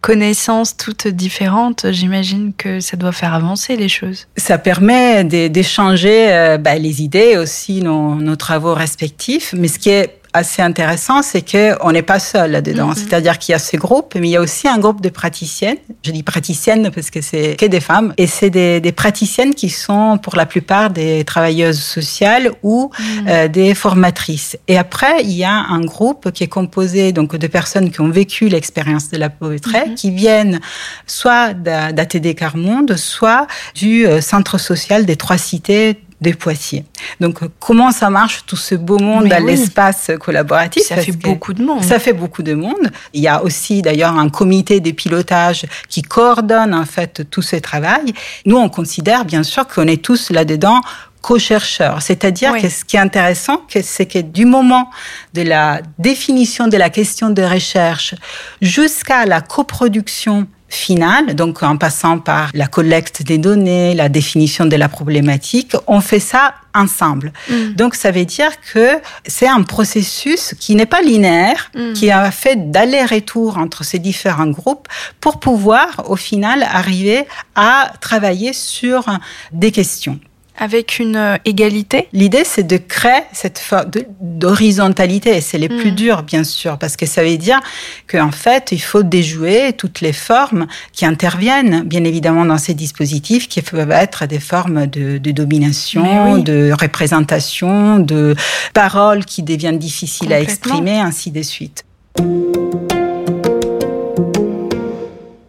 connaissances 0.00 0.76
toutes 0.76 1.08
différentes. 1.08 1.86
J'imagine 1.90 2.52
que 2.56 2.78
ça 2.78 2.96
doit 2.96 3.12
faire 3.12 3.34
avancer 3.34 3.76
les 3.76 3.88
choses. 3.88 4.28
Ça 4.36 4.58
permet 4.58 5.24
d'échanger 5.24 6.32
euh, 6.32 6.56
bah, 6.56 6.76
les 6.76 7.02
idées 7.02 7.36
aussi, 7.36 7.82
nos, 7.82 8.14
nos 8.14 8.36
travaux 8.36 8.74
respectifs. 8.74 9.54
Mais 9.56 9.66
ce 9.66 9.78
qui 9.78 9.90
est 9.90 10.17
assez 10.38 10.62
intéressant, 10.62 11.22
c'est 11.22 11.42
qu'on 11.42 11.92
n'est 11.92 12.02
pas 12.02 12.18
seul 12.18 12.52
là-dedans. 12.52 12.90
Mm-hmm. 12.90 12.96
C'est-à-dire 12.96 13.38
qu'il 13.38 13.52
y 13.52 13.54
a 13.54 13.58
ce 13.58 13.76
groupe, 13.76 14.14
mais 14.14 14.28
il 14.28 14.30
y 14.30 14.36
a 14.36 14.40
aussi 14.40 14.66
un 14.68 14.78
groupe 14.78 15.00
de 15.00 15.08
praticiennes. 15.08 15.76
Je 16.02 16.10
dis 16.10 16.22
praticiennes 16.22 16.90
parce 16.90 17.10
que 17.10 17.20
c'est 17.20 17.56
que 17.56 17.66
des 17.66 17.80
femmes. 17.80 18.14
Et 18.16 18.26
c'est 18.26 18.50
des, 18.50 18.80
des, 18.80 18.92
praticiennes 18.92 19.54
qui 19.54 19.70
sont 19.70 20.18
pour 20.18 20.36
la 20.36 20.46
plupart 20.46 20.90
des 20.90 21.24
travailleuses 21.24 21.80
sociales 21.80 22.50
ou 22.62 22.90
mm. 22.98 23.28
euh, 23.28 23.48
des 23.48 23.74
formatrices. 23.74 24.56
Et 24.68 24.78
après, 24.78 25.22
il 25.22 25.32
y 25.32 25.44
a 25.44 25.52
un 25.52 25.80
groupe 25.80 26.30
qui 26.30 26.44
est 26.44 26.48
composé 26.48 27.12
donc 27.12 27.36
de 27.36 27.46
personnes 27.46 27.90
qui 27.90 28.00
ont 28.00 28.10
vécu 28.10 28.48
l'expérience 28.48 29.10
de 29.10 29.18
la 29.18 29.30
pauvreté, 29.30 29.70
mm-hmm. 29.70 29.94
qui 29.94 30.10
viennent 30.10 30.60
soit 31.06 31.54
d'ATD 31.54 32.34
Carmonde, 32.34 32.96
soit 32.96 33.46
du 33.74 34.06
euh, 34.06 34.20
centre 34.20 34.58
social 34.58 35.04
des 35.04 35.16
Trois 35.16 35.38
Cités 35.38 35.98
des 36.20 36.34
Poitiers. 36.34 36.84
Donc, 37.20 37.40
comment 37.60 37.92
ça 37.92 38.10
marche 38.10 38.44
tout 38.46 38.56
ce 38.56 38.74
beau 38.74 38.98
monde 38.98 39.32
à 39.32 39.40
l'espace 39.40 40.10
collaboratif? 40.20 40.82
Ça 40.82 40.96
fait 40.96 41.12
beaucoup 41.12 41.52
de 41.52 41.62
monde. 41.62 41.84
Ça 41.84 41.98
fait 41.98 42.12
beaucoup 42.12 42.42
de 42.42 42.54
monde. 42.54 42.90
Il 43.12 43.20
y 43.20 43.28
a 43.28 43.42
aussi 43.42 43.82
d'ailleurs 43.82 44.18
un 44.18 44.28
comité 44.28 44.80
de 44.80 44.90
pilotage 44.90 45.66
qui 45.88 46.02
coordonne 46.02 46.74
en 46.74 46.84
fait 46.84 47.28
tout 47.30 47.42
ce 47.42 47.56
travail. 47.56 48.12
Nous, 48.46 48.56
on 48.56 48.68
considère 48.68 49.24
bien 49.24 49.42
sûr 49.42 49.66
qu'on 49.66 49.86
est 49.86 50.02
tous 50.02 50.30
là-dedans 50.30 50.80
co-chercheurs. 51.20 52.00
C'est-à-dire 52.00 52.56
que 52.56 52.68
ce 52.68 52.84
qui 52.84 52.96
est 52.96 53.00
intéressant, 53.00 53.62
c'est 53.82 54.06
que 54.06 54.20
du 54.20 54.44
moment 54.44 54.90
de 55.34 55.42
la 55.42 55.80
définition 55.98 56.68
de 56.68 56.76
la 56.76 56.90
question 56.90 57.30
de 57.30 57.42
recherche 57.42 58.14
jusqu'à 58.62 59.26
la 59.26 59.40
coproduction 59.40 60.46
finale, 60.68 61.34
donc 61.34 61.62
en 61.62 61.76
passant 61.76 62.18
par 62.18 62.50
la 62.54 62.66
collecte 62.66 63.22
des 63.22 63.38
données, 63.38 63.94
la 63.94 64.08
définition 64.08 64.66
de 64.66 64.76
la 64.76 64.88
problématique, 64.88 65.74
on 65.86 66.00
fait 66.00 66.20
ça 66.20 66.54
ensemble. 66.74 67.32
Mm. 67.48 67.72
Donc 67.74 67.94
ça 67.94 68.10
veut 68.10 68.24
dire 68.24 68.50
que 68.72 68.90
c'est 69.26 69.48
un 69.48 69.62
processus 69.62 70.54
qui 70.60 70.74
n'est 70.74 70.86
pas 70.86 71.00
linéaire, 71.00 71.70
mm. 71.74 71.94
qui 71.94 72.10
a 72.10 72.30
fait 72.30 72.70
d'aller-retour 72.70 73.58
entre 73.58 73.84
ces 73.84 73.98
différents 73.98 74.48
groupes 74.48 74.88
pour 75.20 75.40
pouvoir 75.40 76.10
au 76.10 76.16
final 76.16 76.62
arriver 76.62 77.26
à 77.54 77.92
travailler 78.00 78.52
sur 78.52 79.06
des 79.52 79.72
questions. 79.72 80.20
Avec 80.58 80.98
une 80.98 81.16
euh, 81.16 81.36
égalité 81.44 82.08
L'idée, 82.12 82.42
c'est 82.44 82.66
de 82.66 82.76
créer 82.76 83.22
cette 83.32 83.58
forme 83.58 83.90
d'horizontalité. 84.20 85.40
C'est 85.40 85.58
les 85.58 85.68
plus 85.68 85.92
hmm. 85.92 85.94
durs, 85.94 86.22
bien 86.22 86.44
sûr, 86.44 86.78
parce 86.78 86.96
que 86.96 87.06
ça 87.06 87.22
veut 87.22 87.36
dire 87.36 87.60
qu'en 88.06 88.30
fait, 88.30 88.72
il 88.72 88.80
faut 88.80 89.02
déjouer 89.02 89.72
toutes 89.72 90.00
les 90.00 90.12
formes 90.12 90.66
qui 90.92 91.06
interviennent, 91.06 91.82
bien 91.82 92.04
évidemment, 92.04 92.44
dans 92.44 92.58
ces 92.58 92.74
dispositifs, 92.74 93.48
qui 93.48 93.62
peuvent 93.62 93.90
être 93.90 94.26
des 94.26 94.40
formes 94.40 94.86
de, 94.86 95.18
domination, 95.18 96.38
de 96.38 96.72
représentation, 96.78 97.98
de 97.98 98.34
paroles 98.74 99.24
qui 99.24 99.42
deviennent 99.42 99.78
difficiles 99.78 100.32
à 100.32 100.40
exprimer, 100.40 100.98
ainsi 100.98 101.30
de 101.30 101.42
suite. 101.42 101.84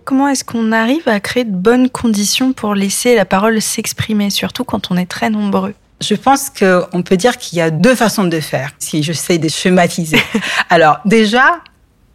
Comment 0.09 0.27
est-ce 0.27 0.43
qu'on 0.43 0.71
arrive 0.71 1.07
à 1.07 1.19
créer 1.19 1.43
de 1.43 1.55
bonnes 1.55 1.87
conditions 1.87 2.51
pour 2.51 2.73
laisser 2.73 3.13
la 3.13 3.25
parole 3.25 3.61
s'exprimer, 3.61 4.31
surtout 4.31 4.63
quand 4.63 4.89
on 4.89 4.97
est 4.97 5.05
très 5.05 5.29
nombreux? 5.29 5.75
Je 6.01 6.15
pense 6.15 6.49
qu'on 6.49 7.03
peut 7.03 7.15
dire 7.15 7.37
qu'il 7.37 7.59
y 7.59 7.61
a 7.61 7.69
deux 7.69 7.93
façons 7.93 8.23
de 8.23 8.39
faire, 8.39 8.71
si 8.79 9.03
j'essaie 9.03 9.37
de 9.37 9.47
schématiser. 9.47 10.19
Alors, 10.71 10.97
déjà, 11.05 11.59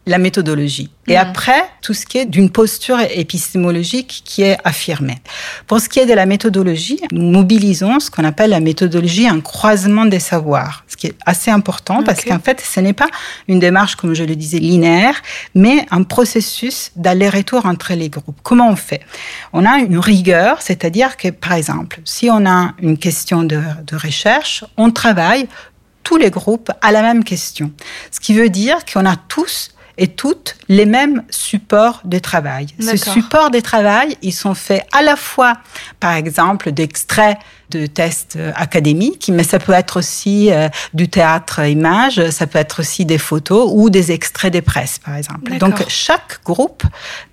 la 0.05 0.17
méthodologie. 0.17 0.91
Et 1.07 1.15
mm. 1.15 1.17
après, 1.17 1.63
tout 1.81 1.93
ce 1.93 2.05
qui 2.05 2.17
est 2.17 2.25
d'une 2.25 2.49
posture 2.49 2.99
épistémologique 2.99 4.21
qui 4.25 4.43
est 4.43 4.57
affirmée. 4.63 5.17
Pour 5.67 5.79
ce 5.79 5.89
qui 5.89 5.99
est 5.99 6.05
de 6.05 6.13
la 6.13 6.25
méthodologie, 6.25 7.01
nous 7.11 7.31
mobilisons 7.31 7.99
ce 7.99 8.09
qu'on 8.11 8.23
appelle 8.23 8.51
la 8.51 8.59
méthodologie 8.59 9.27
un 9.27 9.41
croisement 9.41 10.05
des 10.05 10.19
savoirs, 10.19 10.83
ce 10.87 10.95
qui 10.95 11.07
est 11.07 11.15
assez 11.25 11.51
important 11.51 12.03
parce 12.03 12.23
qu'en 12.23 12.39
fait, 12.39 12.61
ce 12.61 12.79
n'est 12.79 12.93
pas 12.93 13.07
une 13.47 13.59
démarche, 13.59 13.95
comme 13.95 14.13
je 14.13 14.23
le 14.23 14.35
disais, 14.35 14.59
linéaire, 14.59 15.21
mais 15.53 15.85
un 15.91 16.03
processus 16.03 16.91
d'aller-retour 16.95 17.65
entre 17.65 17.93
les 17.93 18.09
groupes. 18.09 18.39
Comment 18.43 18.69
on 18.69 18.75
fait? 18.75 19.01
On 19.53 19.65
a 19.65 19.77
une 19.77 19.99
rigueur, 19.99 20.61
c'est-à-dire 20.61 21.17
que, 21.17 21.29
par 21.29 21.53
exemple, 21.53 21.99
si 22.05 22.29
on 22.29 22.45
a 22.45 22.73
une 22.79 22.97
question 22.97 23.43
de, 23.43 23.61
de 23.87 23.95
recherche, 23.95 24.63
on 24.77 24.91
travaille 24.91 25.47
tous 26.03 26.17
les 26.17 26.29
groupes 26.29 26.71
à 26.81 26.91
la 26.91 27.01
même 27.01 27.23
question. 27.23 27.71
Ce 28.11 28.19
qui 28.19 28.33
veut 28.33 28.49
dire 28.49 28.77
qu'on 28.85 29.05
a 29.05 29.15
tous 29.15 29.74
et 29.97 30.07
toutes 30.07 30.57
les 30.67 30.85
mêmes 30.85 31.23
supports 31.29 32.01
de 32.03 32.19
travail. 32.19 32.67
Ces 32.79 32.97
supports 32.97 33.51
de 33.51 33.59
travail, 33.59 34.17
ils 34.21 34.33
sont 34.33 34.53
faits 34.53 34.85
à 34.91 35.01
la 35.01 35.15
fois, 35.15 35.53
par 35.99 36.13
exemple, 36.13 36.71
d'extraits 36.71 37.37
de 37.71 37.85
tests 37.85 38.37
académiques, 38.55 39.31
mais 39.33 39.43
ça 39.43 39.59
peut 39.59 39.73
être 39.73 39.97
aussi 39.97 40.51
euh, 40.51 40.69
du 40.93 41.09
théâtre 41.09 41.65
image, 41.65 42.29
ça 42.29 42.47
peut 42.47 42.59
être 42.59 42.81
aussi 42.81 43.05
des 43.05 43.17
photos 43.17 43.69
ou 43.73 43.89
des 43.89 44.11
extraits 44.11 44.51
des 44.51 44.61
presses, 44.61 44.99
par 44.99 45.15
exemple. 45.15 45.57
Donc 45.57 45.83
chaque 45.87 46.43
groupe 46.43 46.83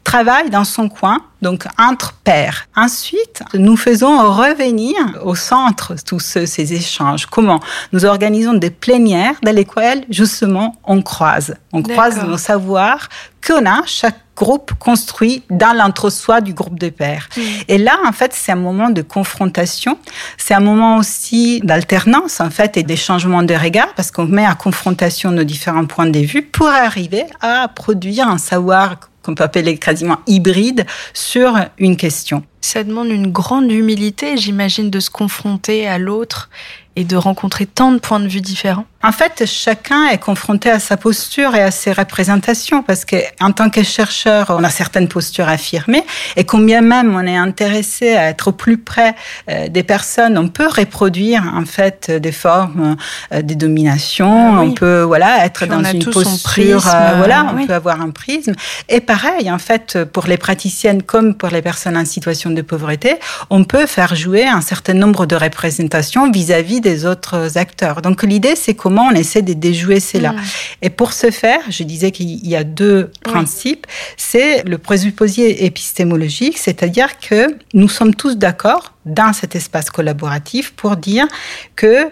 travaille 0.04 0.50
dans 0.50 0.64
son 0.64 0.88
coin, 0.88 1.18
donc 1.42 1.66
entre 1.78 2.14
pairs. 2.24 2.66
Ensuite, 2.76 3.42
nous 3.54 3.76
faisons 3.76 4.18
revenir 4.32 4.94
au 5.22 5.34
centre 5.34 5.94
tous 6.04 6.20
ces 6.20 6.72
échanges. 6.72 7.26
Comment? 7.26 7.60
Nous 7.92 8.04
organisons 8.04 8.54
des 8.54 8.70
plénières 8.70 9.34
dans 9.42 9.54
lesquelles 9.54 10.04
justement 10.10 10.76
on 10.84 11.02
croise. 11.02 11.54
On 11.72 11.82
croise 11.82 12.22
nos 12.24 12.36
savoirs 12.36 13.08
qu'on 13.46 13.66
a 13.66 13.82
chaque 13.86 14.21
groupe 14.36 14.72
construit 14.78 15.42
dans 15.50 15.76
l'entre-soi 15.76 16.40
du 16.40 16.54
groupe 16.54 16.78
de 16.78 16.88
pairs. 16.88 17.28
Mm. 17.36 17.40
Et 17.68 17.78
là, 17.78 17.98
en 18.06 18.12
fait, 18.12 18.32
c'est 18.34 18.52
un 18.52 18.56
moment 18.56 18.90
de 18.90 19.02
confrontation. 19.02 19.98
C'est 20.38 20.54
un 20.54 20.60
moment 20.60 20.96
aussi 20.96 21.60
d'alternance, 21.62 22.40
en 22.40 22.50
fait, 22.50 22.76
et 22.76 22.82
des 22.82 22.96
changements 22.96 23.42
de 23.42 23.54
regard, 23.54 23.92
parce 23.94 24.10
qu'on 24.10 24.26
met 24.26 24.46
à 24.46 24.54
confrontation 24.54 25.30
nos 25.30 25.44
différents 25.44 25.86
points 25.86 26.06
de 26.06 26.20
vue 26.20 26.42
pour 26.42 26.68
arriver 26.68 27.24
à 27.40 27.68
produire 27.68 28.28
un 28.28 28.38
savoir 28.38 28.96
qu'on 29.22 29.34
peut 29.34 29.44
appeler 29.44 29.78
quasiment 29.78 30.18
hybride 30.26 30.84
sur 31.14 31.56
une 31.78 31.96
question. 31.96 32.42
Ça 32.60 32.84
demande 32.84 33.08
une 33.08 33.30
grande 33.30 33.70
humilité, 33.70 34.36
j'imagine, 34.36 34.90
de 34.90 35.00
se 35.00 35.10
confronter 35.10 35.86
à 35.86 35.98
l'autre 35.98 36.50
et 36.96 37.04
de 37.04 37.16
rencontrer 37.16 37.66
tant 37.66 37.92
de 37.92 37.98
points 37.98 38.20
de 38.20 38.28
vue 38.28 38.40
différents 38.40 38.86
En 39.04 39.10
fait, 39.10 39.44
chacun 39.46 40.06
est 40.06 40.18
confronté 40.18 40.70
à 40.70 40.78
sa 40.78 40.96
posture 40.96 41.56
et 41.56 41.62
à 41.62 41.72
ses 41.72 41.90
représentations 41.90 42.84
parce 42.84 43.04
que 43.04 43.16
en 43.40 43.50
tant 43.50 43.68
que 43.68 43.82
chercheur, 43.82 44.46
on 44.50 44.62
a 44.62 44.70
certaines 44.70 45.08
postures 45.08 45.48
affirmées 45.48 46.04
et 46.36 46.44
combien 46.44 46.82
même 46.82 47.16
on 47.16 47.26
est 47.26 47.36
intéressé 47.36 48.14
à 48.14 48.28
être 48.28 48.48
au 48.48 48.52
plus 48.52 48.78
près 48.78 49.16
euh, 49.50 49.66
des 49.66 49.82
personnes, 49.82 50.38
on 50.38 50.46
peut 50.46 50.68
reproduire 50.68 51.52
en 51.52 51.64
fait 51.64 52.12
des 52.12 52.30
formes 52.30 52.96
euh, 53.32 53.42
de 53.42 53.54
domination, 53.54 54.56
ah 54.56 54.60
on 54.60 54.70
peut 54.70 55.02
voilà 55.02 55.44
être 55.44 55.66
dans 55.66 55.82
une 55.82 56.04
posture 56.04 56.86
euh, 56.86 57.14
voilà, 57.16 57.52
on 57.52 57.66
peut 57.66 57.74
avoir 57.74 58.00
un 58.00 58.10
prisme. 58.10 58.54
Et 58.88 59.00
pareil 59.00 59.50
en 59.50 59.58
fait 59.58 59.98
pour 60.04 60.26
les 60.26 60.36
praticiennes 60.36 61.02
comme 61.02 61.34
pour 61.34 61.48
les 61.48 61.62
personnes 61.62 61.96
en 61.96 62.04
situation 62.04 62.50
de 62.50 62.62
pauvreté, 62.62 63.16
on 63.50 63.64
peut 63.64 63.86
faire 63.86 64.14
jouer 64.14 64.46
un 64.46 64.60
certain 64.60 64.94
nombre 64.94 65.26
de 65.26 65.34
représentations 65.34 66.30
vis-à-vis 66.30 66.80
des 66.80 67.04
autres 67.04 67.58
acteurs. 67.58 68.00
Donc 68.00 68.22
l'idée, 68.22 68.54
c'est 68.54 68.74
comment 68.74 68.91
on 69.00 69.14
essaie 69.14 69.42
de 69.42 69.52
déjouer 69.52 70.00
cela. 70.00 70.32
Mm. 70.32 70.40
Et 70.82 70.90
pour 70.90 71.12
ce 71.12 71.30
faire, 71.30 71.60
je 71.70 71.82
disais 71.84 72.10
qu'il 72.10 72.46
y 72.46 72.56
a 72.56 72.64
deux 72.64 73.10
principes. 73.22 73.86
C'est 74.16 74.62
le 74.64 74.78
présupposé 74.78 75.64
épistémologique, 75.64 76.58
c'est-à-dire 76.58 77.18
que 77.18 77.56
nous 77.74 77.88
sommes 77.88 78.14
tous 78.14 78.36
d'accord 78.36 78.92
dans 79.04 79.32
cet 79.32 79.56
espace 79.56 79.90
collaboratif 79.90 80.72
pour 80.72 80.96
dire 80.96 81.26
que 81.74 82.10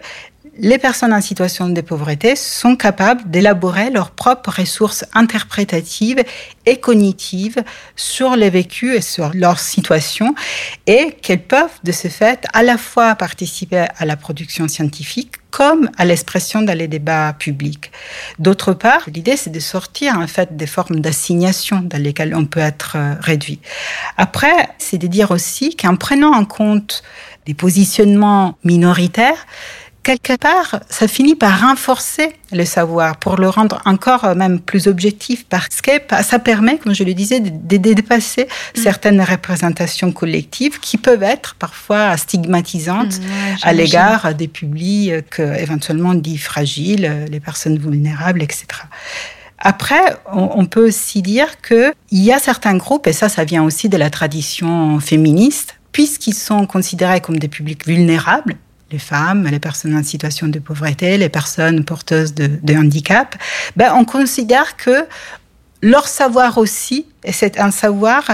les 0.63 0.77
personnes 0.77 1.15
en 1.15 1.23
situation 1.23 1.71
de 1.71 1.81
pauvreté 1.81 2.37
sont 2.37 2.77
capables 2.77 3.31
d'élaborer 3.31 3.89
leurs 3.89 4.11
propres 4.11 4.51
ressources 4.61 5.07
interprétatives 5.15 6.23
et 6.67 6.77
cognitives 6.77 7.65
sur 7.97 8.37
les 8.37 8.51
vécus 8.51 8.95
et 8.95 9.01
sur 9.01 9.31
leur 9.33 9.59
situation 9.59 10.35
et 10.87 11.13
qu'elles 11.23 11.43
peuvent 11.43 11.81
de 11.83 11.93
ce 11.93 12.09
fait 12.09 12.45
à 12.53 12.63
la 12.63 12.77
fois 12.77 13.15
participer 13.15 13.87
à 13.97 14.05
la 14.05 14.17
production 14.17 14.69
scientifique 14.69 15.33
comme 15.51 15.91
à 15.97 16.05
l'expression 16.05 16.61
dans 16.61 16.77
les 16.77 16.89
débats 16.89 17.33
publics. 17.33 17.91
D'autre 18.39 18.75
part, 18.75 19.09
l'idée 19.13 19.39
c'est 19.39 19.51
de 19.51 19.61
sortir 19.61 20.19
en 20.19 20.27
fait 20.27 20.59
des 20.59 20.67
formes 20.67 21.01
d'assignation 21.01 21.81
dans 21.81 22.01
lesquelles 22.01 22.35
on 22.35 22.45
peut 22.45 22.61
être 22.61 22.97
euh, 22.97 23.15
réduit. 23.21 23.61
Après, 24.19 24.69
c'est 24.77 24.99
de 24.99 25.07
dire 25.07 25.31
aussi 25.31 25.75
qu'en 25.75 25.97
prenant 25.97 26.33
en 26.33 26.45
compte 26.45 27.03
des 27.47 27.55
positionnements 27.55 28.59
minoritaires, 28.63 29.47
quelque 30.03 30.37
part, 30.37 30.81
ça 30.89 31.09
finit 31.09 31.35
par 31.35 31.61
renforcer 31.61 32.33
le 32.53 32.65
savoir 32.65 33.17
pour 33.17 33.37
le 33.37 33.49
rendre 33.49 33.81
encore 33.85 34.25
euh, 34.25 34.35
même 34.35 34.61
plus 34.61 34.89
objectif 34.89 35.47
parce 35.47 35.81
que 35.81 35.93
ça 36.23 36.39
permet, 36.39 36.79
comme 36.79 36.95
je 36.95 37.05
le 37.05 37.15
disais, 37.15 37.41
de, 37.41 37.77
dépasser 37.77 38.45
mm. 38.45 38.81
certaines 38.81 39.21
représentations 39.21 40.13
collectives 40.13 40.81
qui 40.81 40.97
peuvent 40.97 41.23
être 41.23 41.55
parfois 41.55 42.17
stigmatisantes 42.17 43.21
mm, 43.21 43.57
à 43.63 43.73
l'égard 43.73 44.35
des 44.35 44.49
publics 44.49 45.39
éventuellement 45.39 46.15
dits 46.15 46.39
fragiles, 46.39 47.05
euh, 47.05 47.27
les 47.27 47.41
personnes 47.41 47.79
vulnérables, 47.79 48.43
etc. 48.43 48.67
Après, 49.59 50.01
on, 50.33 50.65
peut 50.65 50.87
aussi 50.87 51.21
dire 51.21 51.61
qu'il 51.61 51.93
y 52.13 52.33
a 52.33 52.39
certains 52.39 52.77
groupes, 52.79 53.07
et 53.07 53.13
ça, 53.13 53.29
ça 53.29 53.45
vient 53.45 53.63
aussi 53.63 53.91
de 53.91 53.99
la 53.99 54.09
tradition 54.09 54.99
féministe, 55.01 55.77
puisqu'ils 55.93 56.35
sont 56.35 56.65
considérés 56.67 57.21
comme 57.21 57.39
des 57.39 57.49
publics 57.49 57.87
vulnérables, 57.87 58.57
les 58.91 58.99
femmes, 58.99 59.47
les 59.47 59.61
personnes 59.61 59.97
en 59.97 60.03
situation 60.03 60.49
de 60.49 60.59
pauvreté, 60.59 61.17
les 61.17 61.29
personnes 61.29 61.85
porteuses 61.85 62.35
de, 62.35 62.75
handicap, 62.75 63.37
ben, 63.77 63.93
on 63.97 64.05
considère 64.05 64.77
que 64.77 65.07
leur 65.83 66.09
savoir 66.09 66.59
aussi, 66.59 67.07
c'est 67.31 67.59
un 67.59 67.71
savoir 67.71 68.25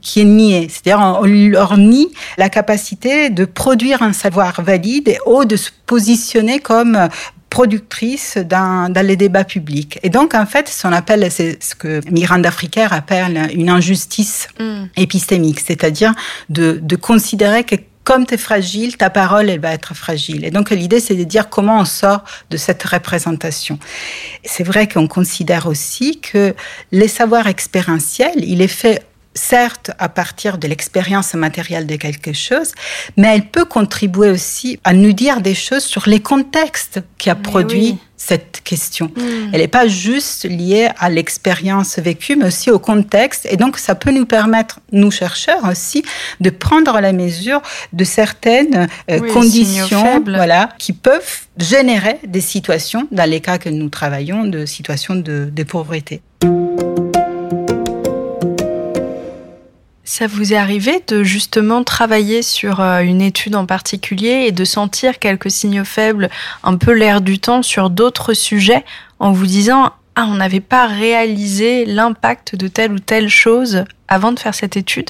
qui 0.00 0.20
est 0.20 0.24
nié. 0.24 0.68
C'est-à-dire, 0.68 1.00
on 1.00 1.26
leur 1.26 1.76
nie 1.76 2.12
la 2.38 2.48
capacité 2.48 3.28
de 3.28 3.44
produire 3.44 4.02
un 4.02 4.12
savoir 4.12 4.62
valide 4.62 5.16
ou 5.26 5.44
de 5.44 5.56
se 5.56 5.70
positionner 5.86 6.60
comme 6.60 7.08
productrice 7.50 8.38
dans, 8.38 8.90
dans, 8.90 9.06
les 9.06 9.16
débats 9.16 9.44
publics. 9.44 9.98
Et 10.02 10.08
donc, 10.08 10.34
en 10.34 10.46
fait, 10.46 10.68
ce 10.68 10.82
qu'on 10.82 10.92
appelle, 10.92 11.30
c'est 11.30 11.62
ce 11.62 11.74
que 11.74 12.00
Miranda 12.10 12.50
Fricker 12.50 12.88
appelle 12.92 13.50
une 13.52 13.68
injustice 13.68 14.48
mm. 14.58 14.84
épistémique, 14.96 15.60
c'est-à-dire 15.60 16.14
de, 16.48 16.78
de 16.82 16.96
considérer 16.96 17.64
que 17.64 17.76
comme 18.04 18.26
tu 18.26 18.34
es 18.34 18.38
fragile, 18.38 18.96
ta 18.96 19.10
parole, 19.10 19.48
elle 19.48 19.60
va 19.60 19.72
être 19.72 19.94
fragile. 19.94 20.44
Et 20.44 20.50
donc, 20.50 20.70
l'idée, 20.70 21.00
c'est 21.00 21.14
de 21.14 21.24
dire 21.24 21.48
comment 21.48 21.80
on 21.80 21.84
sort 21.84 22.24
de 22.50 22.56
cette 22.56 22.82
représentation. 22.82 23.78
C'est 24.44 24.64
vrai 24.64 24.88
qu'on 24.88 25.06
considère 25.06 25.66
aussi 25.66 26.20
que 26.20 26.54
les 26.90 27.08
savoirs 27.08 27.46
expérientiels, 27.46 28.44
il 28.44 28.60
est 28.60 28.68
fait 28.68 29.06
certes 29.34 29.90
à 29.98 30.08
partir 30.08 30.58
de 30.58 30.68
l'expérience 30.68 31.34
matérielle 31.34 31.86
de 31.86 31.96
quelque 31.96 32.32
chose, 32.32 32.72
mais 33.16 33.28
elle 33.34 33.48
peut 33.48 33.64
contribuer 33.64 34.30
aussi 34.30 34.78
à 34.84 34.92
nous 34.92 35.12
dire 35.12 35.40
des 35.40 35.54
choses 35.54 35.84
sur 35.84 36.08
les 36.08 36.20
contextes 36.20 37.00
qui 37.18 37.30
a 37.30 37.34
produit 37.34 37.98
cette 38.16 38.60
question. 38.62 39.10
Hmm. 39.16 39.50
Elle 39.52 39.60
n'est 39.60 39.68
pas 39.68 39.88
juste 39.88 40.44
liée 40.44 40.88
à 40.98 41.10
l'expérience 41.10 41.98
vécue, 41.98 42.36
mais 42.36 42.46
aussi 42.46 42.70
au 42.70 42.78
contexte. 42.78 43.48
Et 43.50 43.56
donc, 43.56 43.78
ça 43.78 43.96
peut 43.96 44.12
nous 44.12 44.26
permettre, 44.26 44.78
nous 44.92 45.10
chercheurs 45.10 45.64
aussi, 45.68 46.04
de 46.40 46.50
prendre 46.50 47.00
la 47.00 47.12
mesure 47.12 47.60
de 47.92 48.04
certaines 48.04 48.86
euh, 49.10 49.18
conditions 49.32 50.22
voilà, 50.24 50.68
qui 50.78 50.92
peuvent 50.92 51.40
générer 51.58 52.18
des 52.24 52.40
situations, 52.40 53.08
dans 53.10 53.28
les 53.28 53.40
cas 53.40 53.58
que 53.58 53.68
nous 53.68 53.88
travaillons, 53.88 54.44
de 54.44 54.66
situations 54.66 55.16
de, 55.16 55.48
de 55.52 55.62
pauvreté. 55.64 56.22
Ça 60.14 60.26
vous 60.26 60.52
est 60.52 60.56
arrivé 60.56 61.02
de 61.08 61.22
justement 61.22 61.84
travailler 61.84 62.42
sur 62.42 62.80
euh, 62.80 63.00
une 63.00 63.22
étude 63.22 63.56
en 63.56 63.64
particulier 63.64 64.44
et 64.46 64.52
de 64.52 64.62
sentir 64.62 65.18
quelques 65.18 65.50
signaux 65.50 65.86
faibles, 65.86 66.28
un 66.62 66.76
peu 66.76 66.92
l'air 66.92 67.22
du 67.22 67.38
temps 67.38 67.62
sur 67.62 67.88
d'autres 67.88 68.34
sujets 68.34 68.84
en 69.20 69.32
vous 69.32 69.46
disant 69.46 69.90
ah 70.14 70.26
on 70.28 70.34
n'avait 70.34 70.60
pas 70.60 70.86
réalisé 70.86 71.86
l'impact 71.86 72.56
de 72.56 72.68
telle 72.68 72.92
ou 72.92 72.98
telle 72.98 73.30
chose 73.30 73.86
avant 74.06 74.32
de 74.32 74.38
faire 74.38 74.54
cette 74.54 74.76
étude? 74.76 75.08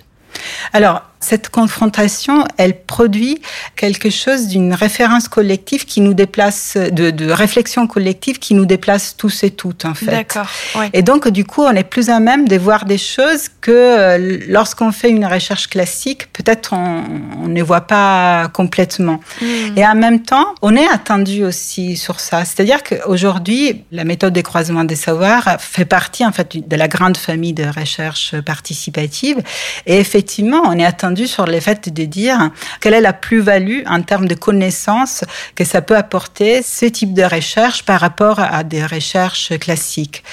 Alors 0.72 1.02
cette 1.22 1.48
confrontation, 1.48 2.44
elle 2.56 2.82
produit 2.82 3.40
quelque 3.76 4.10
chose 4.10 4.48
d'une 4.48 4.74
référence 4.74 5.28
collective 5.28 5.84
qui 5.84 6.00
nous 6.00 6.14
déplace, 6.14 6.76
de, 6.76 7.10
de, 7.10 7.30
réflexion 7.30 7.86
collective 7.86 8.38
qui 8.38 8.54
nous 8.54 8.66
déplace 8.66 9.16
tous 9.16 9.44
et 9.44 9.50
toutes, 9.50 9.84
en 9.84 9.94
fait. 9.94 10.06
D'accord. 10.06 10.48
Ouais. 10.74 10.90
Et 10.92 11.02
donc, 11.02 11.28
du 11.28 11.44
coup, 11.44 11.62
on 11.62 11.70
est 11.70 11.84
plus 11.84 12.10
à 12.10 12.18
même 12.18 12.48
de 12.48 12.56
voir 12.56 12.84
des 12.84 12.98
choses 12.98 13.48
que 13.60 13.70
euh, 13.70 14.38
lorsqu'on 14.48 14.90
fait 14.90 15.10
une 15.10 15.24
recherche 15.24 15.68
classique, 15.68 16.32
peut-être 16.32 16.72
on, 16.72 17.04
on, 17.44 17.48
ne 17.48 17.62
voit 17.62 17.82
pas 17.82 18.48
complètement. 18.52 19.20
Mmh. 19.40 19.46
Et 19.76 19.86
en 19.86 19.94
même 19.94 20.22
temps, 20.22 20.54
on 20.60 20.74
est 20.74 20.88
attendu 20.88 21.44
aussi 21.44 21.96
sur 21.96 22.18
ça. 22.18 22.44
C'est-à-dire 22.44 22.82
qu'aujourd'hui, 22.82 23.84
la 23.92 24.04
méthode 24.04 24.32
des 24.32 24.42
croisements 24.42 24.84
des 24.84 24.96
savoirs 24.96 25.56
fait 25.60 25.84
partie, 25.84 26.26
en 26.26 26.32
fait, 26.32 26.68
de 26.68 26.76
la 26.76 26.88
grande 26.88 27.16
famille 27.16 27.52
de 27.52 27.64
recherche 27.64 28.34
participative. 28.40 29.40
Et 29.86 29.98
effectivement, 29.98 30.62
on 30.66 30.78
est 30.78 30.84
attendu 30.84 31.11
sur 31.26 31.46
le 31.46 31.60
fait 31.60 31.88
de 31.88 32.04
dire 32.04 32.50
quelle 32.80 32.94
est 32.94 33.00
la 33.00 33.12
plus-value 33.12 33.82
en 33.86 34.02
termes 34.02 34.26
de 34.26 34.34
connaissances 34.34 35.24
que 35.54 35.64
ça 35.64 35.82
peut 35.82 35.96
apporter 35.96 36.62
ce 36.62 36.86
type 36.86 37.14
de 37.14 37.22
recherche 37.22 37.84
par 37.84 38.00
rapport 38.00 38.40
à 38.40 38.64
des 38.64 38.84
recherches 38.84 39.58
classiques. 39.58 40.24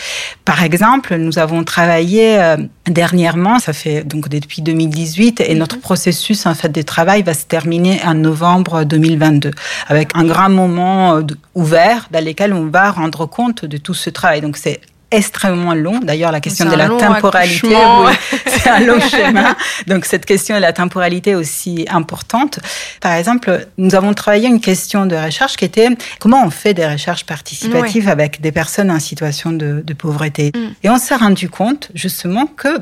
Par 0.46 0.64
exemple, 0.64 1.16
nous 1.16 1.40
avons 1.40 1.64
travaillé 1.64 2.40
euh, 2.40 2.58
dernièrement, 2.86 3.60
ça 3.60 3.74
fait 3.74 4.04
donc 4.04 4.30
depuis 4.30 4.62
2018, 4.62 5.42
et 5.42 5.56
notre 5.56 5.80
processus 5.80 6.46
en 6.46 6.56
fait 6.56 6.70
de 6.70 6.82
travail 6.82 7.24
va 7.24 7.34
se 7.34 7.46
terminer 7.46 8.02
en 8.06 8.16
novembre 8.16 8.84
2022 8.84 9.52
avec 9.88 10.10
un 10.16 10.26
grand 10.26 10.50
moment 10.50 11.18
euh, 11.18 11.22
ouvert 11.56 12.08
dans 12.12 12.24
lequel 12.24 12.54
on 12.54 12.68
va 12.68 12.92
rendre 12.92 13.26
compte 13.26 13.66
de 13.66 13.78
tout 13.78 13.94
ce 13.94 14.10
travail. 14.10 14.42
Donc 14.42 14.58
c'est 14.58 14.82
extrêmement 15.12 15.74
long. 15.74 16.00
D'ailleurs, 16.00 16.32
la 16.32 16.40
question 16.40 16.66
de 16.66 16.76
la 16.76 16.88
temporalité, 16.90 17.68
oui, 17.68 18.14
c'est 18.46 18.70
un 18.70 18.80
long 18.82 19.00
chemin. 19.00 19.56
Donc, 19.88 20.06
cette 20.06 20.26
question 20.26 20.56
de 20.56 20.62
la 20.62 20.74
temporalité 20.74 21.32
est 21.32 21.36
aussi 21.36 21.86
importante. 21.90 22.60
Par 23.02 23.14
exemple, 23.14 23.68
nous 23.78 23.96
avons 23.96 24.14
travaillé 24.14 24.48
une 24.48 24.62
question 24.62 25.06
de 25.06 25.16
recherche 25.16 25.56
qui 25.56 25.66
était 25.66 25.90
comment 26.20 26.44
on 26.46 26.50
fait 26.50 26.74
des 26.74 26.86
recherches 26.86 27.26
participatives 27.26 28.06
oui. 28.06 28.12
avec 28.12 28.42
des 28.42 28.52
personnes 28.52 28.92
en 28.92 29.00
situation 29.00 29.52
de, 29.52 29.82
de 29.86 29.94
pauvreté? 29.94 30.52
Mm. 30.56 30.60
Et 30.84 30.90
on 30.90 30.98
s'est 30.98 31.16
rendu 31.16 31.50
compte, 31.50 31.90
justement, 31.94 32.46
que 32.46 32.78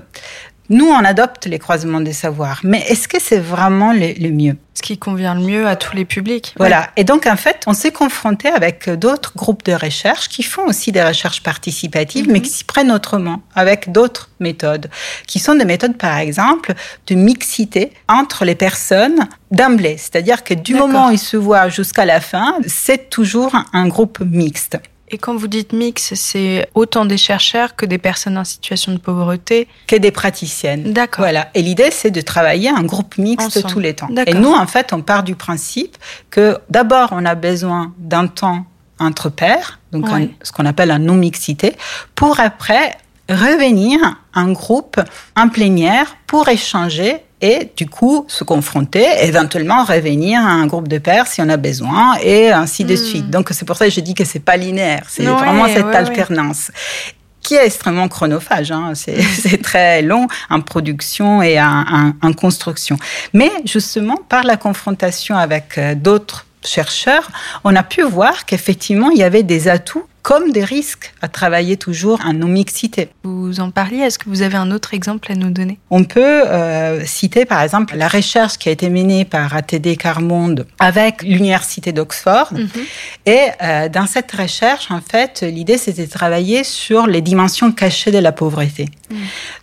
nous, 0.70 0.88
on 0.88 1.04
adopte 1.04 1.46
les 1.46 1.60
croisements 1.60 2.02
des 2.02 2.14
savoirs, 2.14 2.60
mais 2.64 2.82
est-ce 2.90 3.08
que 3.08 3.18
c'est 3.22 3.40
vraiment 3.40 3.94
le, 3.94 4.14
le, 4.20 4.32
mieux? 4.32 4.58
Ce 4.74 4.82
qui 4.82 4.98
convient 4.98 5.34
le 5.34 5.42
mieux 5.42 5.68
à 5.68 5.76
tous 5.76 5.96
les 5.96 6.06
publics. 6.06 6.54
Voilà. 6.58 6.82
Ouais. 6.82 6.88
Et 6.98 7.04
donc, 7.04 7.26
en 7.26 7.38
fait, 7.38 7.64
on 7.68 7.74
s'est 7.74 7.92
confronté 7.92 8.50
avec 8.50 8.90
d'autres 8.90 9.34
groupes 9.36 9.64
de 9.66 9.74
recherche 9.74 10.28
qui 10.28 10.44
font 10.44 10.66
aussi 10.66 10.92
des 10.92 11.04
recherches 11.04 11.42
participatives, 11.42 12.26
mm 12.26 12.30
-hmm. 12.30 12.34
mais 12.34 12.42
qui 12.42 12.50
s'y 12.50 12.64
prennent 12.64 12.92
autrement, 12.92 13.42
avec 13.56 13.92
d'autres 13.92 14.30
méthodes, 14.40 14.88
qui 15.26 15.40
sont 15.40 15.56
des 15.56 15.66
méthodes, 15.66 15.98
par 15.98 16.18
exemple, 16.18 16.74
de 17.08 17.16
mixité 17.16 17.92
entre 18.20 18.46
les 18.46 18.56
personnes 18.56 19.22
d'emblée. 19.52 19.98
C'est-à-dire 19.98 20.44
que 20.44 20.54
du 20.54 20.74
moment 20.76 21.08
où 21.08 21.12
ils 21.12 21.26
se 21.34 21.38
voient 21.38 21.70
jusqu'à 21.70 22.06
la 22.06 22.20
fin, 22.20 22.48
c'est 22.68 23.10
toujours 23.10 23.54
un 23.74 23.88
groupe 23.88 24.20
mixte. 24.44 24.78
Et 25.10 25.18
quand 25.18 25.36
vous 25.36 25.48
dites 25.48 25.72
mix, 25.72 26.14
c'est 26.16 26.70
autant 26.76 27.06
des 27.06 27.18
chercheurs 27.18 27.76
que 27.76 27.86
des 27.86 27.98
personnes 27.98 28.38
en 28.38 28.44
situation 28.44 28.92
de 28.92 28.98
pauvreté 28.98 29.68
Que 29.88 29.96
des 29.96 30.12
praticiennes. 30.12 30.92
D'accord. 30.92 31.24
Voilà. 31.24 31.50
Et 31.54 31.62
l'idée, 31.62 31.92
c'est 31.92 32.12
de 32.12 32.22
travailler 32.22 32.70
un 32.70 32.84
groupe 32.84 33.18
mixte 33.18 33.58
Ensemble. 33.58 33.74
tous 33.74 33.80
les 33.80 33.94
temps. 33.94 34.10
Et 34.26 34.34
nous, 34.34 34.52
en 34.52 34.68
fait, 34.68 34.92
on 34.92 35.02
part 35.02 35.24
du 35.24 35.36
principe 35.36 35.98
que 36.30 36.58
d'abord, 36.70 37.10
on 37.12 37.26
a 37.26 37.36
besoin 37.36 37.94
d'un 37.98 38.28
temps 38.28 38.66
entre 39.00 39.30
pairs, 39.30 39.80
donc 39.92 40.08
oui. 40.08 40.24
un, 40.24 40.28
ce 40.42 40.52
qu'on 40.52 40.66
appelle 40.66 40.92
un 40.92 41.00
non-mixité, 41.00 41.76
pour 42.16 42.40
après 42.40 42.98
revenir 43.30 44.00
en 44.34 44.52
groupe 44.52 45.00
en 45.36 45.50
plénière 45.50 46.18
pour 46.28 46.48
échanger 46.50 47.18
et 47.42 47.72
du 47.76 47.88
coup 47.88 48.26
se 48.28 48.44
confronter, 48.44 49.06
éventuellement 49.22 49.84
revenir 49.84 50.40
à 50.40 50.50
un 50.50 50.66
groupe 50.68 50.88
de 50.88 50.98
pairs 50.98 51.28
si 51.28 51.42
on 51.42 51.50
a 51.50 51.58
besoin 51.58 52.18
et 52.22 52.52
ainsi 52.52 52.84
de 52.84 52.94
mmh. 52.94 52.98
suite. 52.98 53.30
Donc 53.30 53.50
c'est 53.52 53.66
pour 53.66 53.78
ça 53.78 53.86
que 53.86 53.92
je 53.92 54.00
dis 54.00 54.14
que 54.14 54.26
c'est 54.26 54.40
pas 54.40 54.58
linéaire, 54.58 55.06
c'est 55.08 55.28
ouais, 55.28 55.34
vraiment 55.34 55.68
cette 55.68 55.86
ouais, 55.86 55.96
alternance. 55.96 56.70
Ouais 56.70 57.14
qui 57.48 57.54
est 57.54 57.66
extrêmement 57.66 58.10
chronophage. 58.10 58.72
Hein. 58.72 58.92
C'est 58.96 59.62
très 59.62 60.02
long 60.02 60.28
en 60.50 60.60
production 60.60 61.42
et 61.42 61.62
en, 61.62 61.86
en, 61.90 62.14
en, 62.22 62.34
construction. 62.34 62.98
Mais 63.32 63.50
justement, 63.64 64.18
par 64.28 64.44
la 64.44 64.58
confrontation 64.58 65.38
avec 65.38 65.78
euh, 65.78 65.96
d'autres 65.96 66.46
chercheurs, 66.62 67.30
on 67.64 67.74
a 67.74 67.84
pu 67.84 68.02
voir 68.02 68.46
qu'effectivement, 68.46 69.12
il 69.12 69.20
y 69.20 69.24
avait 69.24 69.44
des 69.44 69.70
atouts 69.70 70.04
comme 70.28 70.52
des 70.52 70.66
risques 70.66 71.14
à 71.22 71.30
travailler 71.30 71.78
toujours 71.78 72.20
en 72.26 72.34
non-mixité. 72.34 73.08
Vous 73.24 73.62
en 73.62 73.72
parliez, 73.72 74.00
est-ce 74.00 74.20
que 74.20 74.28
vous 74.28 74.42
avez 74.42 74.58
un 74.58 74.72
autre 74.72 74.94
exemple 74.94 75.32
à 75.32 75.36
nous 75.36 75.52
donner? 75.52 75.80
On 75.90 76.04
peut 76.04 76.20
euh, 76.46 77.06
citer 77.06 77.46
par 77.46 77.62
exemple 77.62 77.96
la 77.96 78.10
recherche 78.10 78.58
qui 78.58 78.68
a 78.68 78.74
été 78.74 78.90
menée 78.90 79.24
par 79.24 79.56
ATD 79.56 79.96
Carmonde 79.96 80.68
avec 80.80 81.24
l'Université 81.24 81.94
d'Oxford. 81.94 82.50
Mm 82.52 82.58
-hmm. 82.58 82.86
Et 83.26 83.44
euh, 83.64 83.88
dans 83.88 84.06
cette 84.06 84.32
recherche, 84.44 84.92
en 84.92 85.00
fait, 85.12 85.34
l'idée 85.58 85.78
c'était 85.78 86.08
de 86.08 86.12
travailler 86.22 86.66
sur 86.66 87.08
les 87.08 87.22
dimensions 87.22 87.72
cachées 87.72 88.12
de 88.18 88.22
la 88.28 88.34
pauvreté. 88.34 88.86
Mm. 89.10 89.16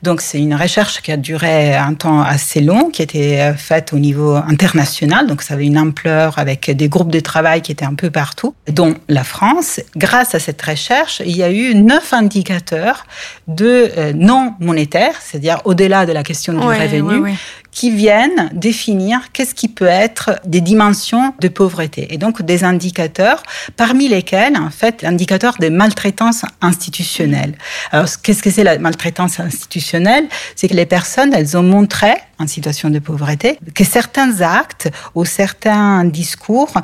Donc 0.06 0.16
c'est 0.26 0.40
une 0.48 0.56
recherche 0.64 0.94
qui 1.02 1.12
a 1.12 1.18
duré 1.30 1.56
un 1.90 1.94
temps 2.04 2.22
assez 2.36 2.62
long, 2.70 2.84
qui 2.92 3.02
a 3.02 3.06
été 3.10 3.24
euh, 3.26 3.54
faite 3.70 3.88
au 3.96 4.00
niveau 4.08 4.32
international, 4.54 5.22
donc 5.30 5.38
ça 5.42 5.52
avait 5.54 5.68
une 5.72 5.80
ampleur 5.88 6.28
avec 6.44 6.60
des 6.82 6.88
groupes 6.94 7.14
de 7.18 7.22
travail 7.32 7.58
qui 7.64 7.70
étaient 7.74 7.90
un 7.94 7.98
peu 8.04 8.10
partout, 8.22 8.52
dont 8.80 8.94
la 9.18 9.24
France, 9.34 9.70
grâce 10.06 10.32
à 10.38 10.40
cette 10.46 10.53
cette 10.54 10.62
recherche, 10.62 11.20
il 11.24 11.36
y 11.36 11.42
a 11.42 11.50
eu 11.50 11.74
neuf 11.74 12.12
indicateurs 12.12 13.06
de 13.48 13.90
euh, 13.98 14.12
non 14.14 14.54
monétaires, 14.60 15.16
c'est-à-dire 15.20 15.60
au-delà 15.64 16.06
de 16.06 16.12
la 16.12 16.22
question 16.22 16.52
du 16.52 16.64
ouais, 16.64 16.86
revenu, 16.86 17.18
ouais, 17.18 17.30
ouais. 17.30 17.34
qui 17.72 17.90
viennent 17.90 18.50
définir 18.52 19.32
qu'est-ce 19.32 19.54
qui 19.54 19.66
peut 19.68 19.86
être 19.86 20.38
des 20.44 20.60
dimensions 20.60 21.34
de 21.40 21.48
pauvreté. 21.48 22.14
Et 22.14 22.18
donc 22.18 22.42
des 22.42 22.62
indicateurs, 22.62 23.42
parmi 23.76 24.06
lesquels, 24.06 24.56
en 24.56 24.70
fait, 24.70 25.02
l'indicateur 25.02 25.54
des 25.58 25.70
maltraitances 25.70 26.44
institutionnelles. 26.60 27.54
Alors, 27.90 28.06
qu'est-ce 28.22 28.42
que 28.42 28.50
c'est 28.50 28.64
la 28.64 28.78
maltraitance 28.78 29.40
institutionnelle? 29.40 30.26
C'est 30.54 30.68
que 30.68 30.74
les 30.74 30.86
personnes, 30.86 31.34
elles 31.34 31.56
ont 31.56 31.64
montré, 31.64 32.12
en 32.38 32.46
situation 32.46 32.90
de 32.90 33.00
pauvreté, 33.00 33.58
que 33.74 33.84
certains 33.84 34.40
actes 34.40 34.88
ou 35.16 35.24
certains 35.24 36.04
discours 36.04 36.74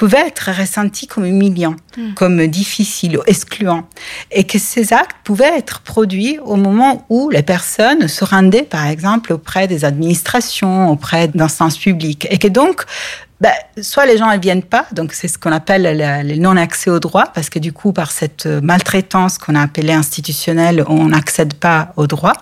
pouvaient 0.00 0.28
être 0.28 0.50
ressentis 0.50 1.06
comme 1.06 1.26
humiliants, 1.26 1.76
mmh. 1.98 2.14
comme 2.14 2.46
difficiles 2.46 3.18
excluants, 3.26 3.86
et 4.30 4.44
que 4.44 4.58
ces 4.58 4.94
actes 4.94 5.14
pouvaient 5.24 5.58
être 5.58 5.80
produits 5.80 6.38
au 6.38 6.56
moment 6.56 7.04
où 7.10 7.28
les 7.28 7.42
personnes 7.42 8.08
se 8.08 8.24
rendaient, 8.24 8.62
par 8.62 8.86
exemple, 8.86 9.30
auprès 9.34 9.68
des 9.68 9.84
administrations, 9.84 10.90
auprès 10.90 11.28
d'instances 11.28 11.76
publiques, 11.76 12.26
et 12.30 12.38
que 12.38 12.48
donc 12.48 12.86
ben, 13.40 13.52
soit 13.80 14.06
les 14.06 14.18
gens 14.18 14.30
ne 14.30 14.38
viennent 14.38 14.62
pas, 14.62 14.86
donc 14.92 15.12
c'est 15.12 15.28
ce 15.28 15.38
qu'on 15.38 15.52
appelle 15.52 15.96
le, 16.26 16.36
non-accès 16.36 16.90
au 16.90 17.00
droit, 17.00 17.26
parce 17.34 17.48
que 17.48 17.58
du 17.58 17.72
coup, 17.72 17.92
par 17.92 18.10
cette 18.10 18.46
maltraitance 18.46 19.38
qu'on 19.38 19.54
a 19.54 19.62
appelée 19.62 19.92
institutionnelle, 19.92 20.84
on 20.88 21.06
n'accède 21.06 21.54
pas 21.54 21.92
au 21.96 22.06
droit, 22.06 22.34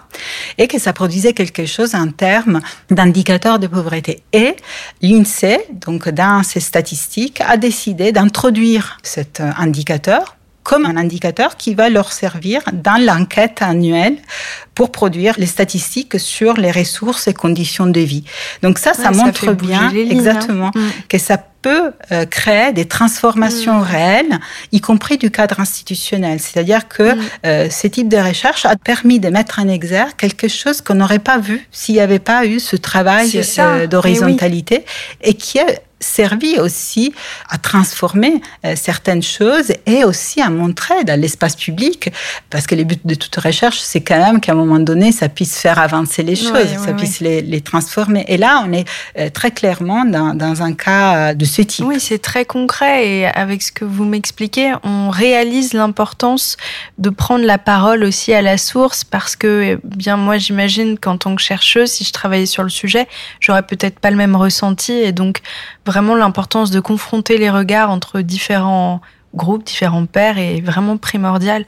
et 0.58 0.66
que 0.66 0.78
ça 0.78 0.92
produisait 0.92 1.34
quelque 1.34 1.66
chose 1.66 1.94
en 1.94 2.08
termes 2.08 2.60
d'indicateurs 2.90 3.58
de 3.58 3.66
pauvreté. 3.66 4.22
Et 4.32 4.56
l'INSEE, 5.02 5.58
donc 5.72 6.08
dans 6.08 6.42
ses 6.42 6.60
statistiques, 6.60 7.40
a 7.42 7.56
décidé 7.56 8.12
d'introduire 8.12 8.98
cet 9.02 9.40
indicateur 9.40 10.37
comme 10.68 10.84
un 10.84 10.98
indicateur 10.98 11.56
qui 11.56 11.74
va 11.74 11.88
leur 11.88 12.12
servir 12.12 12.60
dans 12.74 13.02
l'enquête 13.02 13.62
annuelle 13.62 14.18
pour 14.74 14.92
produire 14.92 15.32
les 15.38 15.46
statistiques 15.46 16.20
sur 16.20 16.58
les 16.58 16.70
ressources 16.70 17.26
et 17.26 17.32
conditions 17.32 17.86
de 17.86 18.00
vie. 18.00 18.24
Donc 18.62 18.78
ça, 18.78 18.92
ça 18.92 19.10
montre 19.10 19.46
ça 19.46 19.54
bien 19.54 19.90
lignes, 19.90 20.12
exactement 20.12 20.70
hein. 20.74 20.90
que 21.08 21.16
ça 21.16 21.38
peut 21.62 21.92
euh, 22.12 22.26
créer 22.26 22.74
des 22.74 22.84
transformations 22.84 23.78
mmh. 23.78 23.82
réelles, 23.82 24.38
y 24.72 24.82
compris 24.82 25.16
du 25.16 25.30
cadre 25.30 25.58
institutionnel. 25.58 26.38
C'est-à-dire 26.38 26.86
que 26.86 27.14
mmh. 27.14 27.20
euh, 27.46 27.70
ce 27.70 27.86
type 27.86 28.10
de 28.10 28.18
recherche 28.18 28.66
a 28.66 28.76
permis 28.76 29.20
de 29.20 29.30
mettre 29.30 29.60
en 29.60 29.68
exergue 29.68 30.16
quelque 30.18 30.48
chose 30.48 30.82
qu'on 30.82 30.96
n'aurait 30.96 31.18
pas 31.18 31.38
vu 31.38 31.66
s'il 31.72 31.94
n'y 31.94 32.02
avait 32.02 32.18
pas 32.18 32.44
eu 32.44 32.60
ce 32.60 32.76
travail 32.76 33.40
euh, 33.58 33.86
d'horizontalité 33.86 34.84
oui. 34.84 35.30
et 35.30 35.34
qui 35.34 35.56
est 35.56 35.80
servi 36.00 36.58
aussi 36.58 37.12
à 37.48 37.58
transformer 37.58 38.40
euh, 38.64 38.74
certaines 38.76 39.22
choses 39.22 39.72
et 39.86 40.04
aussi 40.04 40.40
à 40.40 40.50
montrer 40.50 41.04
dans 41.04 41.20
l'espace 41.20 41.56
public, 41.56 42.10
parce 42.50 42.66
que 42.66 42.74
le 42.74 42.84
but 42.84 43.00
de 43.04 43.14
toute 43.14 43.34
recherche, 43.36 43.78
c'est 43.78 44.00
quand 44.00 44.18
même 44.18 44.40
qu'à 44.40 44.52
un 44.52 44.56
moment 44.56 44.78
donné, 44.78 45.12
ça 45.12 45.28
puisse 45.28 45.58
faire 45.58 45.78
avancer 45.78 46.22
les 46.22 46.36
choses, 46.36 46.68
ça 46.84 46.92
puisse 46.92 47.20
Les, 47.20 47.42
les, 47.42 47.60
transformer. 47.60 48.24
Et 48.28 48.36
là, 48.36 48.62
on 48.66 48.72
est 48.72 48.86
euh, 49.18 49.28
très 49.30 49.50
clairement 49.50 50.04
dans, 50.04 50.34
dans 50.34 50.62
un 50.62 50.72
cas 50.72 51.34
de 51.34 51.44
ce 51.44 51.62
type. 51.62 51.84
Oui, 51.84 51.98
c'est 51.98 52.18
très 52.18 52.44
concret 52.44 53.08
et 53.08 53.26
avec 53.26 53.62
ce 53.62 53.72
que 53.72 53.84
vous 53.84 54.04
m'expliquez, 54.04 54.74
on 54.82 55.10
réalise 55.10 55.72
l'importance 55.72 56.56
de 56.98 57.10
prendre 57.10 57.44
la 57.44 57.58
parole 57.58 58.04
aussi 58.04 58.32
à 58.32 58.42
la 58.42 58.58
source 58.58 59.04
parce 59.04 59.36
que, 59.36 59.62
eh 59.62 59.78
bien, 59.84 60.16
moi, 60.16 60.38
j'imagine 60.38 60.98
qu'en 60.98 61.16
tant 61.16 61.34
que 61.34 61.42
chercheuse, 61.42 61.90
si 61.90 62.04
je 62.04 62.12
travaillais 62.12 62.46
sur 62.46 62.62
le 62.62 62.68
sujet, 62.68 63.08
j'aurais 63.40 63.62
peut-être 63.62 63.98
pas 63.98 64.10
le 64.10 64.16
même 64.16 64.36
ressenti 64.36 64.92
et 64.92 65.12
donc 65.12 65.40
vraiment 65.88 66.14
l'importance 66.14 66.70
de 66.70 66.80
confronter 66.80 67.38
les 67.38 67.50
regards 67.50 67.90
entre 67.90 68.20
différents 68.20 69.00
groupes, 69.34 69.64
différents 69.64 70.06
pairs 70.06 70.38
est 70.38 70.60
vraiment 70.60 70.96
primordial. 70.96 71.64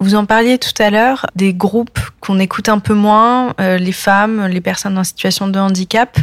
Vous 0.00 0.14
en 0.14 0.24
parliez 0.26 0.58
tout 0.58 0.82
à 0.82 0.90
l'heure 0.90 1.26
des 1.36 1.52
groupes 1.52 2.00
qu'on 2.20 2.38
écoute 2.38 2.68
un 2.68 2.78
peu 2.78 2.94
moins, 2.94 3.54
euh, 3.60 3.78
les 3.78 3.92
femmes, 3.92 4.46
les 4.46 4.60
personnes 4.60 4.98
en 4.98 5.04
situation 5.04 5.48
de 5.48 5.58
handicap 5.58 6.18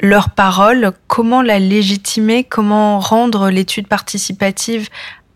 leur 0.00 0.30
parole, 0.30 0.92
comment 1.06 1.42
la 1.42 1.58
légitimer, 1.58 2.44
comment 2.44 3.00
rendre 3.00 3.50
l'étude 3.50 3.88
participative 3.88 4.88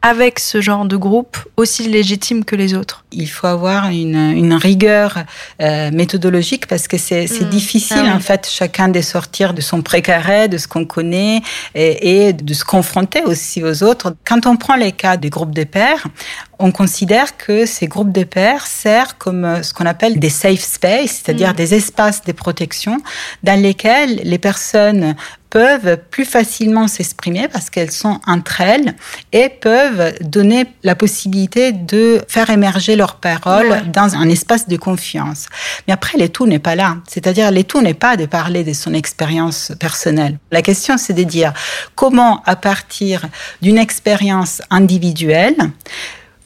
avec 0.02 0.40
ce 0.40 0.60
genre 0.60 0.84
de 0.84 0.96
groupe 0.96 1.36
aussi 1.56 1.88
légitime 1.88 2.44
que 2.44 2.56
les 2.56 2.74
autres 2.74 3.04
Il 3.12 3.30
faut 3.30 3.46
avoir 3.46 3.88
une, 3.88 4.16
une 4.16 4.54
rigueur 4.54 5.18
euh, 5.60 5.90
méthodologique 5.92 6.66
parce 6.66 6.88
que 6.88 6.98
c'est 6.98 7.24
mmh. 7.24 7.48
difficile 7.48 8.04
ah 8.06 8.16
en 8.16 8.20
fait 8.20 8.48
chacun 8.48 8.88
de 8.88 9.00
sortir 9.00 9.54
de 9.54 9.60
son 9.60 9.80
précaré, 9.82 10.48
de 10.48 10.58
ce 10.58 10.66
qu'on 10.66 10.84
connaît 10.84 11.40
et, 11.74 12.26
et, 12.26 12.32
de 12.32 12.54
se 12.54 12.64
confronter 12.64 13.22
aussi 13.22 13.62
aux 13.62 13.82
autres. 13.84 14.14
Quand 14.24 14.46
on 14.46 14.56
prend 14.56 14.74
les 14.74 14.92
cas 14.92 15.16
des 15.16 15.30
groupes 15.30 15.54
de 15.54 15.64
pairs, 15.64 16.06
on 16.58 16.72
considère 16.72 17.36
que 17.36 17.64
ces 17.64 17.86
groupes 17.86 18.12
de 18.12 18.24
pairs 18.24 18.66
servent 18.66 19.14
comme 19.18 19.44
euh, 19.44 19.62
ce 19.62 19.72
qu'on 19.72 19.86
appelle 19.86 20.18
des 20.18 20.30
safe 20.30 20.60
space, 20.60 21.22
c'est-à-dire 21.22 21.50
mmh. 21.50 21.56
des 21.56 21.74
espaces 21.74 22.22
de 22.24 22.32
protection 22.32 22.98
dans 23.44 23.60
lesquels 23.60 24.20
les 24.24 24.38
personnes 24.38 25.14
peuvent 25.52 25.98
plus 26.10 26.24
facilement 26.24 26.88
s'exprimer 26.88 27.46
parce 27.46 27.68
qu'elles 27.68 27.90
sont 27.90 28.20
entre 28.26 28.62
elles 28.62 28.94
et 29.32 29.50
peuvent 29.50 30.14
donner 30.22 30.64
la 30.82 30.94
possibilité 30.94 31.72
de 31.72 32.22
faire 32.26 32.48
émerger 32.48 32.96
leurs 32.96 33.16
paroles 33.16 33.82
dans 33.92 34.14
un 34.14 34.30
espace 34.30 34.66
de 34.66 34.78
confiance. 34.78 35.48
Mais 35.86 35.92
après, 35.92 36.16
le 36.16 36.30
tout 36.30 36.46
n'est 36.46 36.58
pas 36.58 36.74
là. 36.74 36.96
C'est-à-dire, 37.06 37.52
le 37.52 37.64
tout 37.64 37.82
n'est 37.82 37.92
pas 37.92 38.16
de 38.16 38.24
parler 38.24 38.64
de 38.64 38.72
son 38.72 38.94
expérience 38.94 39.72
personnelle. 39.78 40.38
La 40.52 40.62
question, 40.62 40.96
c'est 40.96 41.12
de 41.12 41.22
dire 41.22 41.52
comment, 41.96 42.42
à 42.46 42.56
partir 42.56 43.26
d'une 43.60 43.76
expérience 43.76 44.62
individuelle, 44.70 45.56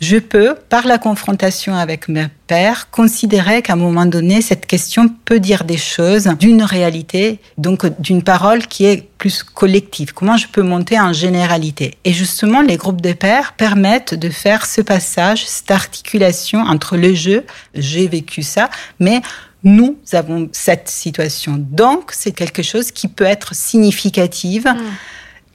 je 0.01 0.19
peux, 0.19 0.55
par 0.69 0.87
la 0.87 0.99
confrontation 0.99 1.75
avec 1.75 2.09
mes 2.09 2.27
pères, 2.47 2.91
considérer 2.91 3.63
qu'à 3.63 3.73
un 3.73 3.77
moment 3.77 4.05
donné, 4.05 4.43
cette 4.43 4.67
question 4.67 5.09
peut 5.25 5.41
dire 5.41 5.65
des 5.65 5.79
choses 5.79 6.29
d'une 6.39 6.63
réalité, 6.63 7.41
donc 7.57 7.87
d'une 8.01 8.23
parole 8.23 8.67
qui 8.67 8.85
est 8.85 9.09
plus 9.19 9.43
collective. 9.43 10.13
Comment 10.13 10.37
je 10.37 10.49
peux 10.49 10.63
monter 10.63 11.01
en 11.01 11.13
généralité? 11.13 11.97
Et 12.05 12.13
justement, 12.13 12.61
les 12.61 12.77
groupes 12.77 13.01
de 13.01 13.15
pairs 13.15 13.55
permettent 13.57 14.15
de 14.15 14.29
faire 14.29 14.67
ce 14.67 14.83
passage, 14.83 15.47
cette 15.47 15.71
articulation 15.71 16.61
entre 16.61 16.97
le 16.97 17.15
jeu, 17.15 17.45
j'ai 17.75 18.07
vécu 18.07 18.43
ça, 18.43 18.69
mais 19.01 19.23
nous 19.65 19.97
avons 20.13 20.49
cette 20.53 20.89
situation. 20.89 21.57
Donc, 21.59 22.11
c'est 22.13 22.33
quelque 22.33 22.63
chose 22.63 22.91
qui 22.91 23.09
peut 23.09 23.25
être 23.25 23.55
significative. 23.55 24.67
Mmh. 24.67 24.81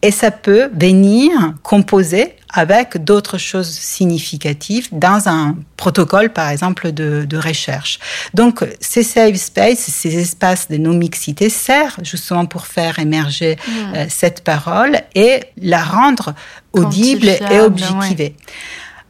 Et 0.03 0.11
ça 0.11 0.31
peut 0.31 0.69
venir 0.73 1.53
composer 1.61 2.33
avec 2.53 3.03
d'autres 3.03 3.37
choses 3.37 3.69
significatives 3.69 4.87
dans 4.91 5.27
un 5.27 5.55
protocole, 5.77 6.31
par 6.31 6.49
exemple, 6.49 6.91
de, 6.91 7.25
de 7.25 7.37
recherche. 7.37 7.99
Donc, 8.33 8.65
ces 8.79 9.03
safe 9.03 9.35
space, 9.35 9.79
ces 9.79 10.17
espaces 10.17 10.67
de 10.69 10.77
non-mixité 10.77 11.49
servent 11.49 12.03
justement 12.03 12.45
pour 12.45 12.67
faire 12.67 12.99
émerger 12.99 13.55
mmh. 13.55 13.71
euh, 13.95 14.05
cette 14.09 14.43
parole 14.43 14.99
et 15.15 15.41
la 15.61 15.83
rendre 15.83 16.33
audible 16.73 17.27
et 17.27 17.59
objectivée. 17.59 18.35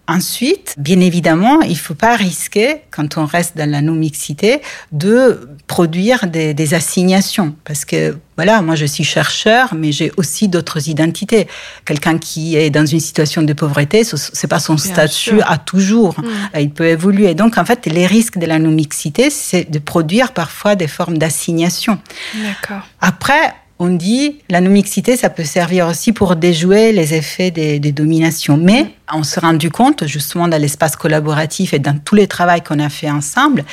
Ensuite, 0.07 0.75
bien 0.77 0.99
évidemment, 0.99 1.61
il 1.61 1.69
ne 1.71 1.75
faut 1.75 1.93
pas 1.93 2.15
risquer, 2.15 2.81
quand 2.89 3.17
on 3.17 3.25
reste 3.25 3.55
dans 3.55 3.69
la 3.69 3.81
non-mixité, 3.81 4.61
de 4.91 5.49
produire 5.67 6.27
des, 6.27 6.53
des, 6.53 6.73
assignations. 6.73 7.55
Parce 7.63 7.85
que, 7.85 8.17
voilà, 8.35 8.61
moi 8.61 8.75
je 8.75 8.85
suis 8.85 9.03
chercheur, 9.03 9.73
mais 9.73 9.91
j'ai 9.91 10.11
aussi 10.17 10.47
d'autres 10.47 10.89
identités. 10.89 11.47
Quelqu'un 11.85 12.17
qui 12.17 12.57
est 12.57 12.69
dans 12.69 12.85
une 12.85 12.99
situation 12.99 13.43
de 13.43 13.53
pauvreté, 13.53 14.03
ce 14.03 14.15
n'est 14.15 14.49
pas 14.49 14.59
son 14.59 14.73
bien 14.73 14.83
statut 14.83 15.37
sûr. 15.37 15.43
à 15.49 15.57
toujours. 15.57 16.19
Mmh. 16.19 16.59
Il 16.59 16.71
peut 16.71 16.87
évoluer. 16.87 17.33
Donc, 17.35 17.57
en 17.57 17.63
fait, 17.63 17.85
les 17.85 18.05
risques 18.05 18.37
de 18.37 18.45
la 18.45 18.59
non-mixité, 18.59 19.29
c'est 19.29 19.69
de 19.69 19.79
produire 19.79 20.33
parfois 20.33 20.75
des 20.75 20.87
formes 20.87 21.19
d'assignation. 21.19 21.99
D'accord. 22.33 22.85
Après, 22.99 23.53
on 23.81 23.89
dit 23.89 24.35
la 24.47 24.61
non-mixité, 24.61 25.17
ça 25.17 25.31
peut 25.31 25.43
servir 25.43 25.87
aussi 25.87 26.13
pour 26.13 26.35
déjouer 26.35 26.91
les 26.91 27.15
effets 27.15 27.49
des, 27.49 27.79
dominations. 27.91 28.55
Mais 28.55 28.93
on 29.11 29.23
s'est 29.23 29.39
rendu 29.39 29.71
compte, 29.71 30.05
justement, 30.05 30.47
dans 30.47 30.61
l'espace 30.61 30.95
collaboratif 30.95 31.73
et 31.73 31.79
dans 31.79 31.97
tous 31.97 32.13
les 32.13 32.27
travaux 32.27 32.61
qu'on 32.63 32.77
a 32.77 32.89
fait 32.89 33.09
ensemble, 33.09 33.65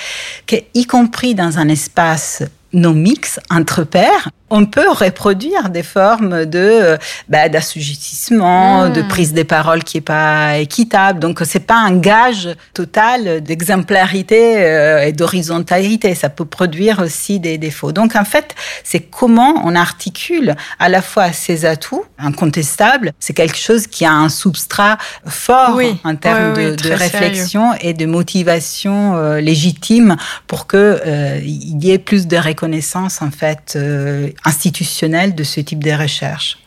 qu'y 0.46 0.86
compris 0.86 1.34
dans 1.34 1.58
un 1.58 1.68
espace 1.68 2.42
non 2.72 2.94
mix 2.94 3.38
entre 3.50 3.84
pairs, 3.84 4.30
on 4.50 4.66
peut 4.66 4.90
reproduire 4.90 5.70
des 5.70 5.82
formes 5.82 6.46
de 6.46 6.98
bah, 7.28 7.48
d'assujettissement, 7.48 8.86
mmh. 8.86 8.92
de 8.92 9.02
prise 9.02 9.32
des 9.32 9.44
paroles 9.44 9.84
qui 9.84 9.98
est 9.98 10.02
pas 10.02 10.58
équitable. 10.58 11.20
Donc 11.20 11.40
c'est 11.44 11.66
pas 11.66 11.76
un 11.76 11.96
gage 11.96 12.48
total 12.74 13.42
d'exemplarité 13.42 14.56
euh, 14.58 15.06
et 15.06 15.12
d'horizontalité. 15.12 16.14
Ça 16.14 16.28
peut 16.28 16.44
produire 16.44 17.00
aussi 17.00 17.40
des 17.40 17.58
défauts. 17.58 17.92
Donc 17.92 18.16
en 18.16 18.24
fait, 18.24 18.54
c'est 18.84 19.00
comment 19.00 19.62
on 19.64 19.74
articule 19.74 20.56
à 20.78 20.88
la 20.88 21.02
fois 21.02 21.32
ces 21.32 21.64
atouts 21.64 22.04
incontestables. 22.18 23.12
C'est 23.18 23.34
quelque 23.34 23.58
chose 23.58 23.86
qui 23.86 24.04
a 24.04 24.12
un 24.12 24.28
substrat 24.28 24.98
fort 25.26 25.74
oui. 25.76 25.98
en 26.04 26.16
termes 26.16 26.54
oui, 26.56 26.64
oui, 26.64 26.76
de, 26.76 26.88
de, 26.88 26.94
réflexion 26.94 27.72
sérieux. 27.72 27.90
et 27.90 27.94
de 27.94 28.06
motivation 28.06 29.16
euh, 29.16 29.40
légitime 29.40 30.16
pour 30.46 30.66
que 30.66 31.00
euh, 31.06 31.40
il 31.42 31.84
y 31.84 31.90
ait 31.90 31.98
plus 31.98 32.26
de 32.26 32.36
reconnaissance 32.36 33.22
en 33.22 33.30
fait 33.30 33.74
euh, 33.76 34.28
institutionnelle 34.44 35.34
de 35.34 35.44
ce 35.44 35.60
type 35.60 35.82
de 35.82 35.90
recherche. 35.90 36.58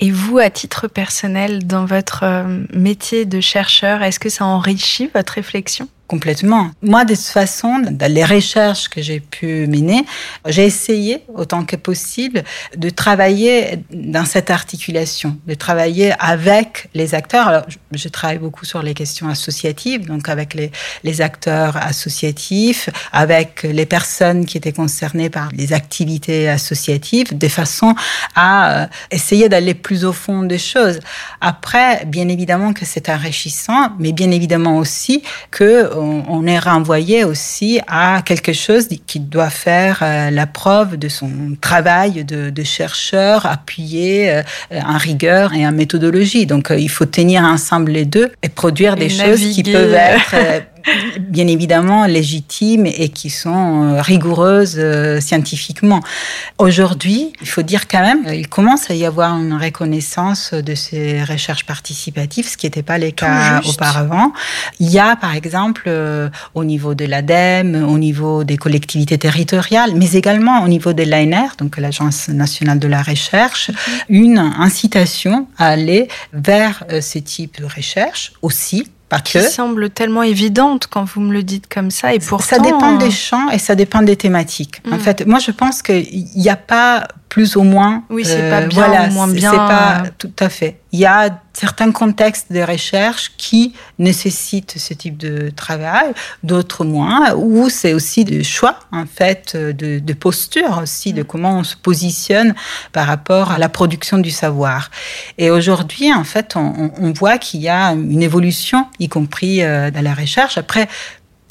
Et 0.00 0.10
vous, 0.10 0.38
à 0.38 0.50
titre 0.50 0.86
personnel, 0.86 1.66
dans 1.66 1.86
votre 1.86 2.24
euh, 2.24 2.64
métier 2.74 3.24
de 3.24 3.40
chercheur, 3.40 4.02
est-ce 4.02 4.20
que 4.20 4.28
ça 4.28 4.44
enrichit 4.44 5.10
votre 5.14 5.34
réflexion? 5.34 5.88
Complètement. 6.14 6.70
Moi, 6.80 7.04
de 7.04 7.16
toute 7.16 7.24
façon, 7.24 7.80
dans 7.90 8.12
les 8.12 8.24
recherches 8.24 8.88
que 8.88 9.02
j'ai 9.02 9.18
pu 9.18 9.66
mener, 9.66 10.04
j'ai 10.46 10.64
essayé, 10.64 11.24
autant 11.34 11.64
que 11.64 11.74
possible, 11.74 12.44
de 12.76 12.88
travailler 12.88 13.80
dans 13.90 14.24
cette 14.24 14.48
articulation, 14.48 15.36
de 15.44 15.54
travailler 15.54 16.12
avec 16.20 16.88
les 16.94 17.16
acteurs. 17.16 17.48
Alors, 17.48 17.66
je 17.90 18.08
travaille 18.08 18.38
beaucoup 18.38 18.64
sur 18.64 18.80
les 18.80 18.94
questions 18.94 19.28
associatives, 19.28 20.06
donc 20.06 20.28
avec 20.28 20.54
les, 20.54 21.20
acteurs 21.20 21.76
associatifs, 21.78 22.90
avec 23.10 23.64
les 23.64 23.86
personnes 23.86 24.46
qui 24.46 24.56
étaient 24.56 24.72
concernées 24.72 25.30
par 25.30 25.48
les 25.52 25.72
activités 25.72 26.48
associatives, 26.48 27.36
de 27.36 27.48
façon 27.48 27.96
à 28.36 28.82
euh, 28.82 28.86
essayer 29.10 29.48
d'aller 29.48 29.74
plus 29.74 30.04
au 30.04 30.12
fond 30.12 30.44
des 30.44 30.58
choses. 30.58 31.00
Après, 31.40 32.04
bien 32.06 32.28
évidemment 32.28 32.72
que 32.72 32.84
c'est 32.84 33.08
enrichissant, 33.08 33.90
mais 33.98 34.12
bien 34.12 34.30
évidemment 34.30 34.76
aussi 34.76 35.24
que 35.50 36.03
on, 36.28 36.46
est 36.46 36.58
renvoyé 36.58 37.24
aussi 37.24 37.80
à 37.86 38.22
quelque 38.24 38.52
chose 38.52 38.88
qui 39.06 39.20
doit 39.20 39.50
faire 39.50 40.00
euh, 40.02 40.30
la 40.30 40.46
preuve 40.46 40.96
de 40.96 41.08
son 41.08 41.30
travail 41.60 42.24
de, 42.24 42.50
de 42.50 42.62
chercheur 42.62 43.46
appuyé 43.46 44.30
euh, 44.30 44.42
en 44.72 44.98
rigueur 44.98 45.54
et 45.54 45.66
en 45.66 45.72
méthodologie. 45.72 46.46
Donc, 46.46 46.70
euh, 46.70 46.78
il 46.78 46.90
faut 46.90 47.06
tenir 47.06 47.42
ensemble 47.42 47.92
les 47.92 48.04
deux 48.04 48.30
et 48.42 48.48
produire 48.48 48.96
des 48.96 49.08
choses 49.08 49.40
qui 49.40 49.62
peuvent 49.62 49.94
être 49.94 50.34
bien 51.20 51.46
évidemment 51.46 52.06
légitimes 52.06 52.86
et 52.86 53.08
qui 53.08 53.30
sont 53.30 54.00
rigoureuses 54.00 54.76
euh, 54.78 55.20
scientifiquement. 55.20 56.00
Aujourd'hui, 56.58 57.32
il 57.40 57.48
faut 57.48 57.62
dire 57.62 57.88
quand 57.88 58.00
même, 58.00 58.24
il 58.32 58.48
commence 58.48 58.90
à 58.90 58.94
y 58.94 59.04
avoir 59.04 59.36
une 59.36 59.54
reconnaissance 59.54 60.52
de 60.52 60.74
ces 60.74 61.22
recherches 61.24 61.64
participatives, 61.64 62.48
ce 62.48 62.56
qui 62.56 62.66
n'était 62.66 62.82
pas 62.82 62.98
le 62.98 63.10
cas 63.10 63.60
auparavant. 63.68 64.32
Il 64.80 64.90
y 64.90 64.98
a, 64.98 65.16
par 65.16 65.34
exemple, 65.34 65.84
euh, 65.86 66.28
au 66.54 66.64
niveau 66.64 66.94
de 66.94 67.04
l'ADEME, 67.04 67.84
au 67.88 67.98
niveau 67.98 68.44
des 68.44 68.56
collectivités 68.56 69.18
territoriales, 69.18 69.92
mais 69.94 70.12
également 70.12 70.62
au 70.62 70.68
niveau 70.68 70.92
de 70.92 71.02
l'ANR, 71.02 71.56
donc 71.58 71.76
l'Agence 71.76 72.28
nationale 72.28 72.78
de 72.78 72.88
la 72.88 73.02
recherche, 73.02 73.70
une 74.08 74.38
incitation 74.38 75.46
à 75.58 75.68
aller 75.68 76.08
vers 76.32 76.84
euh, 76.90 77.00
ce 77.00 77.18
type 77.18 77.60
de 77.60 77.64
recherche 77.64 78.32
aussi 78.42 78.88
Pas 79.08 79.20
qui 79.20 79.34
que. 79.34 79.48
semble 79.48 79.90
tellement 79.90 80.22
évidente 80.22 80.86
quand 80.90 81.04
vous 81.04 81.20
me 81.20 81.32
le 81.32 81.42
dites 81.42 81.66
comme 81.72 81.90
ça. 81.90 82.14
Et 82.14 82.18
pourtant, 82.18 82.56
ça 82.56 82.58
dépend 82.58 82.94
euh, 82.94 82.98
des 82.98 83.10
champs 83.10 83.50
et 83.50 83.58
ça 83.58 83.74
dépend 83.74 84.02
des 84.02 84.16
thématiques. 84.16 84.80
En 84.90 84.96
Mm. 84.96 85.00
fait, 85.00 85.26
moi, 85.26 85.38
je 85.38 85.50
pense 85.50 85.82
qu'il 85.82 86.26
n'y 86.36 86.48
a 86.48 86.56
pas 86.56 87.06
plus 87.34 87.56
ou 87.56 87.64
moins. 87.64 87.94
euh, 87.96 88.14
Oui, 88.14 88.24
c'est 88.24 88.48
pas 88.48 88.60
bien 88.60 88.86
voilà, 88.86 89.08
ou 89.08 89.12
moins 89.12 89.26
bien, 89.26 89.50
C'est 89.50 89.56
pas 89.56 90.02
euh. 90.06 90.10
tout 90.18 90.30
à 90.38 90.48
fait. 90.48 90.78
Il 90.92 91.00
y 91.00 91.04
a 91.06 91.40
certains 91.52 91.90
contextes 91.90 92.52
de 92.52 92.60
recherche 92.60 93.32
qui 93.36 93.74
nécessitent 93.98 94.74
ce 94.78 94.94
type 94.94 95.16
de 95.16 95.50
travail, 95.50 96.12
d'autres 96.44 96.84
moins, 96.84 97.34
où 97.34 97.68
c'est 97.68 97.92
aussi 97.92 98.24
des 98.24 98.44
choix, 98.44 98.78
en 98.92 99.04
fait, 99.06 99.56
de, 99.56 99.98
de 99.98 100.12
posture 100.12 100.78
aussi, 100.84 101.12
Mm. 101.12 101.16
de 101.16 101.22
comment 101.24 101.58
on 101.58 101.64
se 101.64 101.74
positionne 101.74 102.54
par 102.92 103.08
rapport 103.08 103.50
à 103.50 103.58
la 103.58 103.68
production 103.68 104.18
du 104.18 104.30
savoir. 104.30 104.92
Et 105.36 105.50
aujourd'hui, 105.50 106.14
en 106.14 106.22
fait, 106.22 106.54
on, 106.54 106.60
on- 106.84 106.92
on 107.06 107.12
voit 107.12 107.38
qu'il 107.38 107.60
y 107.62 107.68
a 107.68 107.88
une 107.94 108.22
évolution, 108.22 108.86
y 109.00 109.08
compris 109.08 109.64
euh, 109.64 109.90
dans 109.90 110.02
la 110.04 110.14
recherche. 110.14 110.56
Après, 110.56 110.86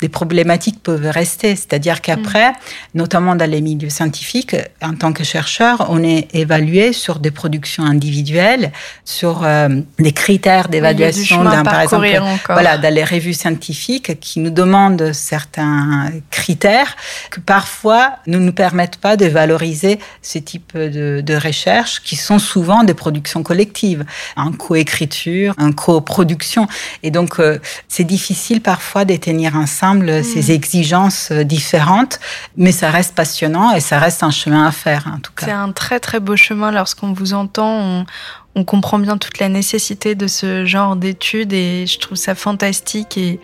des 0.03 0.09
problématiques 0.09 0.83
peuvent 0.83 1.09
rester, 1.09 1.55
c'est-à-dire 1.55 2.01
qu'après, 2.01 2.51
notamment 2.93 3.37
dans 3.37 3.49
les 3.49 3.61
milieux 3.61 3.89
scientifiques, 3.89 4.57
en 4.81 4.95
tant 4.95 5.13
que 5.13 5.23
chercheur, 5.23 5.87
on 5.87 6.03
est 6.03 6.27
évalué 6.35 6.91
sur 6.91 7.19
des 7.19 7.31
productions 7.31 7.85
individuelles, 7.85 8.73
sur 9.05 9.45
euh, 9.45 9.69
des 9.99 10.11
critères 10.11 10.67
d'évaluation 10.67 11.45
d'un, 11.45 11.63
par 11.63 11.79
exemple, 11.79 12.07
encore. 12.17 12.57
voilà, 12.57 12.77
dans 12.77 12.93
les 12.93 13.05
revues 13.05 13.33
scientifiques 13.33 14.19
qui 14.19 14.41
nous 14.41 14.49
demandent 14.49 15.13
certains 15.13 16.11
critères 16.31 16.97
que 17.31 17.39
parfois 17.39 18.03
ne 18.27 18.39
nous 18.39 18.51
permettent 18.51 18.97
pas 18.97 19.15
de 19.15 19.27
valoriser 19.27 19.99
ce 20.21 20.37
type 20.37 20.77
de, 20.77 21.21
de 21.21 21.35
recherche 21.35 22.01
qui 22.03 22.17
sont 22.17 22.39
souvent 22.39 22.83
des 22.83 22.93
productions 22.93 23.41
collectives, 23.41 24.03
en 24.35 24.51
coécriture, 24.51 25.53
en 25.57 25.71
coproduction. 25.71 26.67
Et 27.03 27.11
donc, 27.11 27.39
euh, 27.39 27.57
c'est 27.87 28.03
difficile 28.03 28.59
parfois 28.59 29.05
d'étenir 29.05 29.55
ensemble 29.55 29.92
ces 30.23 30.51
exigences 30.51 31.29
euh, 31.31 31.43
différentes, 31.43 32.19
mais 32.57 32.71
ça 32.71 32.89
reste 32.89 33.15
passionnant 33.15 33.71
et 33.73 33.79
ça 33.79 33.99
reste 33.99 34.23
un 34.23 34.31
chemin 34.31 34.65
à 34.65 34.71
faire, 34.71 35.05
en 35.13 35.19
tout 35.19 35.31
C'est 35.37 35.47
cas. 35.47 35.57
un 35.57 35.71
très 35.71 35.99
très 35.99 36.19
beau 36.19 36.35
chemin 36.35 36.71
lorsqu'on 36.71 37.13
vous 37.13 37.33
entend. 37.33 37.69
On, 37.79 38.05
on 38.55 38.63
comprend 38.63 38.99
bien 38.99 39.17
toute 39.17 39.39
la 39.39 39.49
nécessité 39.49 40.13
de 40.15 40.27
ce 40.27 40.63
genre 40.65 40.95
d'études 40.95 41.53
et 41.53 41.85
je 41.87 41.97
trouve 41.99 42.17
ça 42.17 42.35
fantastique 42.35 43.17
et 43.17 43.39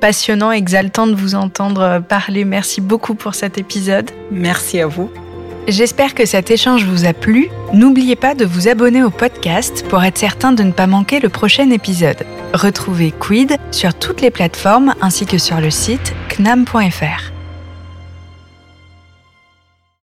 passionnant, 0.00 0.52
exaltant 0.52 1.06
de 1.06 1.14
vous 1.14 1.34
entendre 1.34 2.00
parler. 2.08 2.44
Merci 2.44 2.80
beaucoup 2.80 3.14
pour 3.14 3.34
cet 3.34 3.58
épisode. 3.58 4.10
Merci 4.30 4.80
à 4.80 4.86
vous. 4.86 5.10
J'espère 5.66 6.14
que 6.14 6.26
cet 6.26 6.50
échange 6.50 6.84
vous 6.84 7.06
a 7.06 7.14
plu. 7.14 7.48
N'oubliez 7.72 8.16
pas 8.16 8.34
de 8.34 8.44
vous 8.44 8.68
abonner 8.68 9.02
au 9.02 9.10
podcast 9.10 9.84
pour 9.88 10.04
être 10.04 10.18
certain 10.18 10.52
de 10.52 10.62
ne 10.62 10.72
pas 10.72 10.86
manquer 10.86 11.20
le 11.20 11.30
prochain 11.30 11.70
épisode. 11.70 12.26
Retrouvez 12.52 13.12
Quid 13.12 13.56
sur 13.70 13.94
toutes 13.94 14.20
les 14.20 14.30
plateformes 14.30 14.94
ainsi 15.00 15.24
que 15.24 15.38
sur 15.38 15.60
le 15.60 15.70
site 15.70 16.14
knam.fr. 16.38 17.33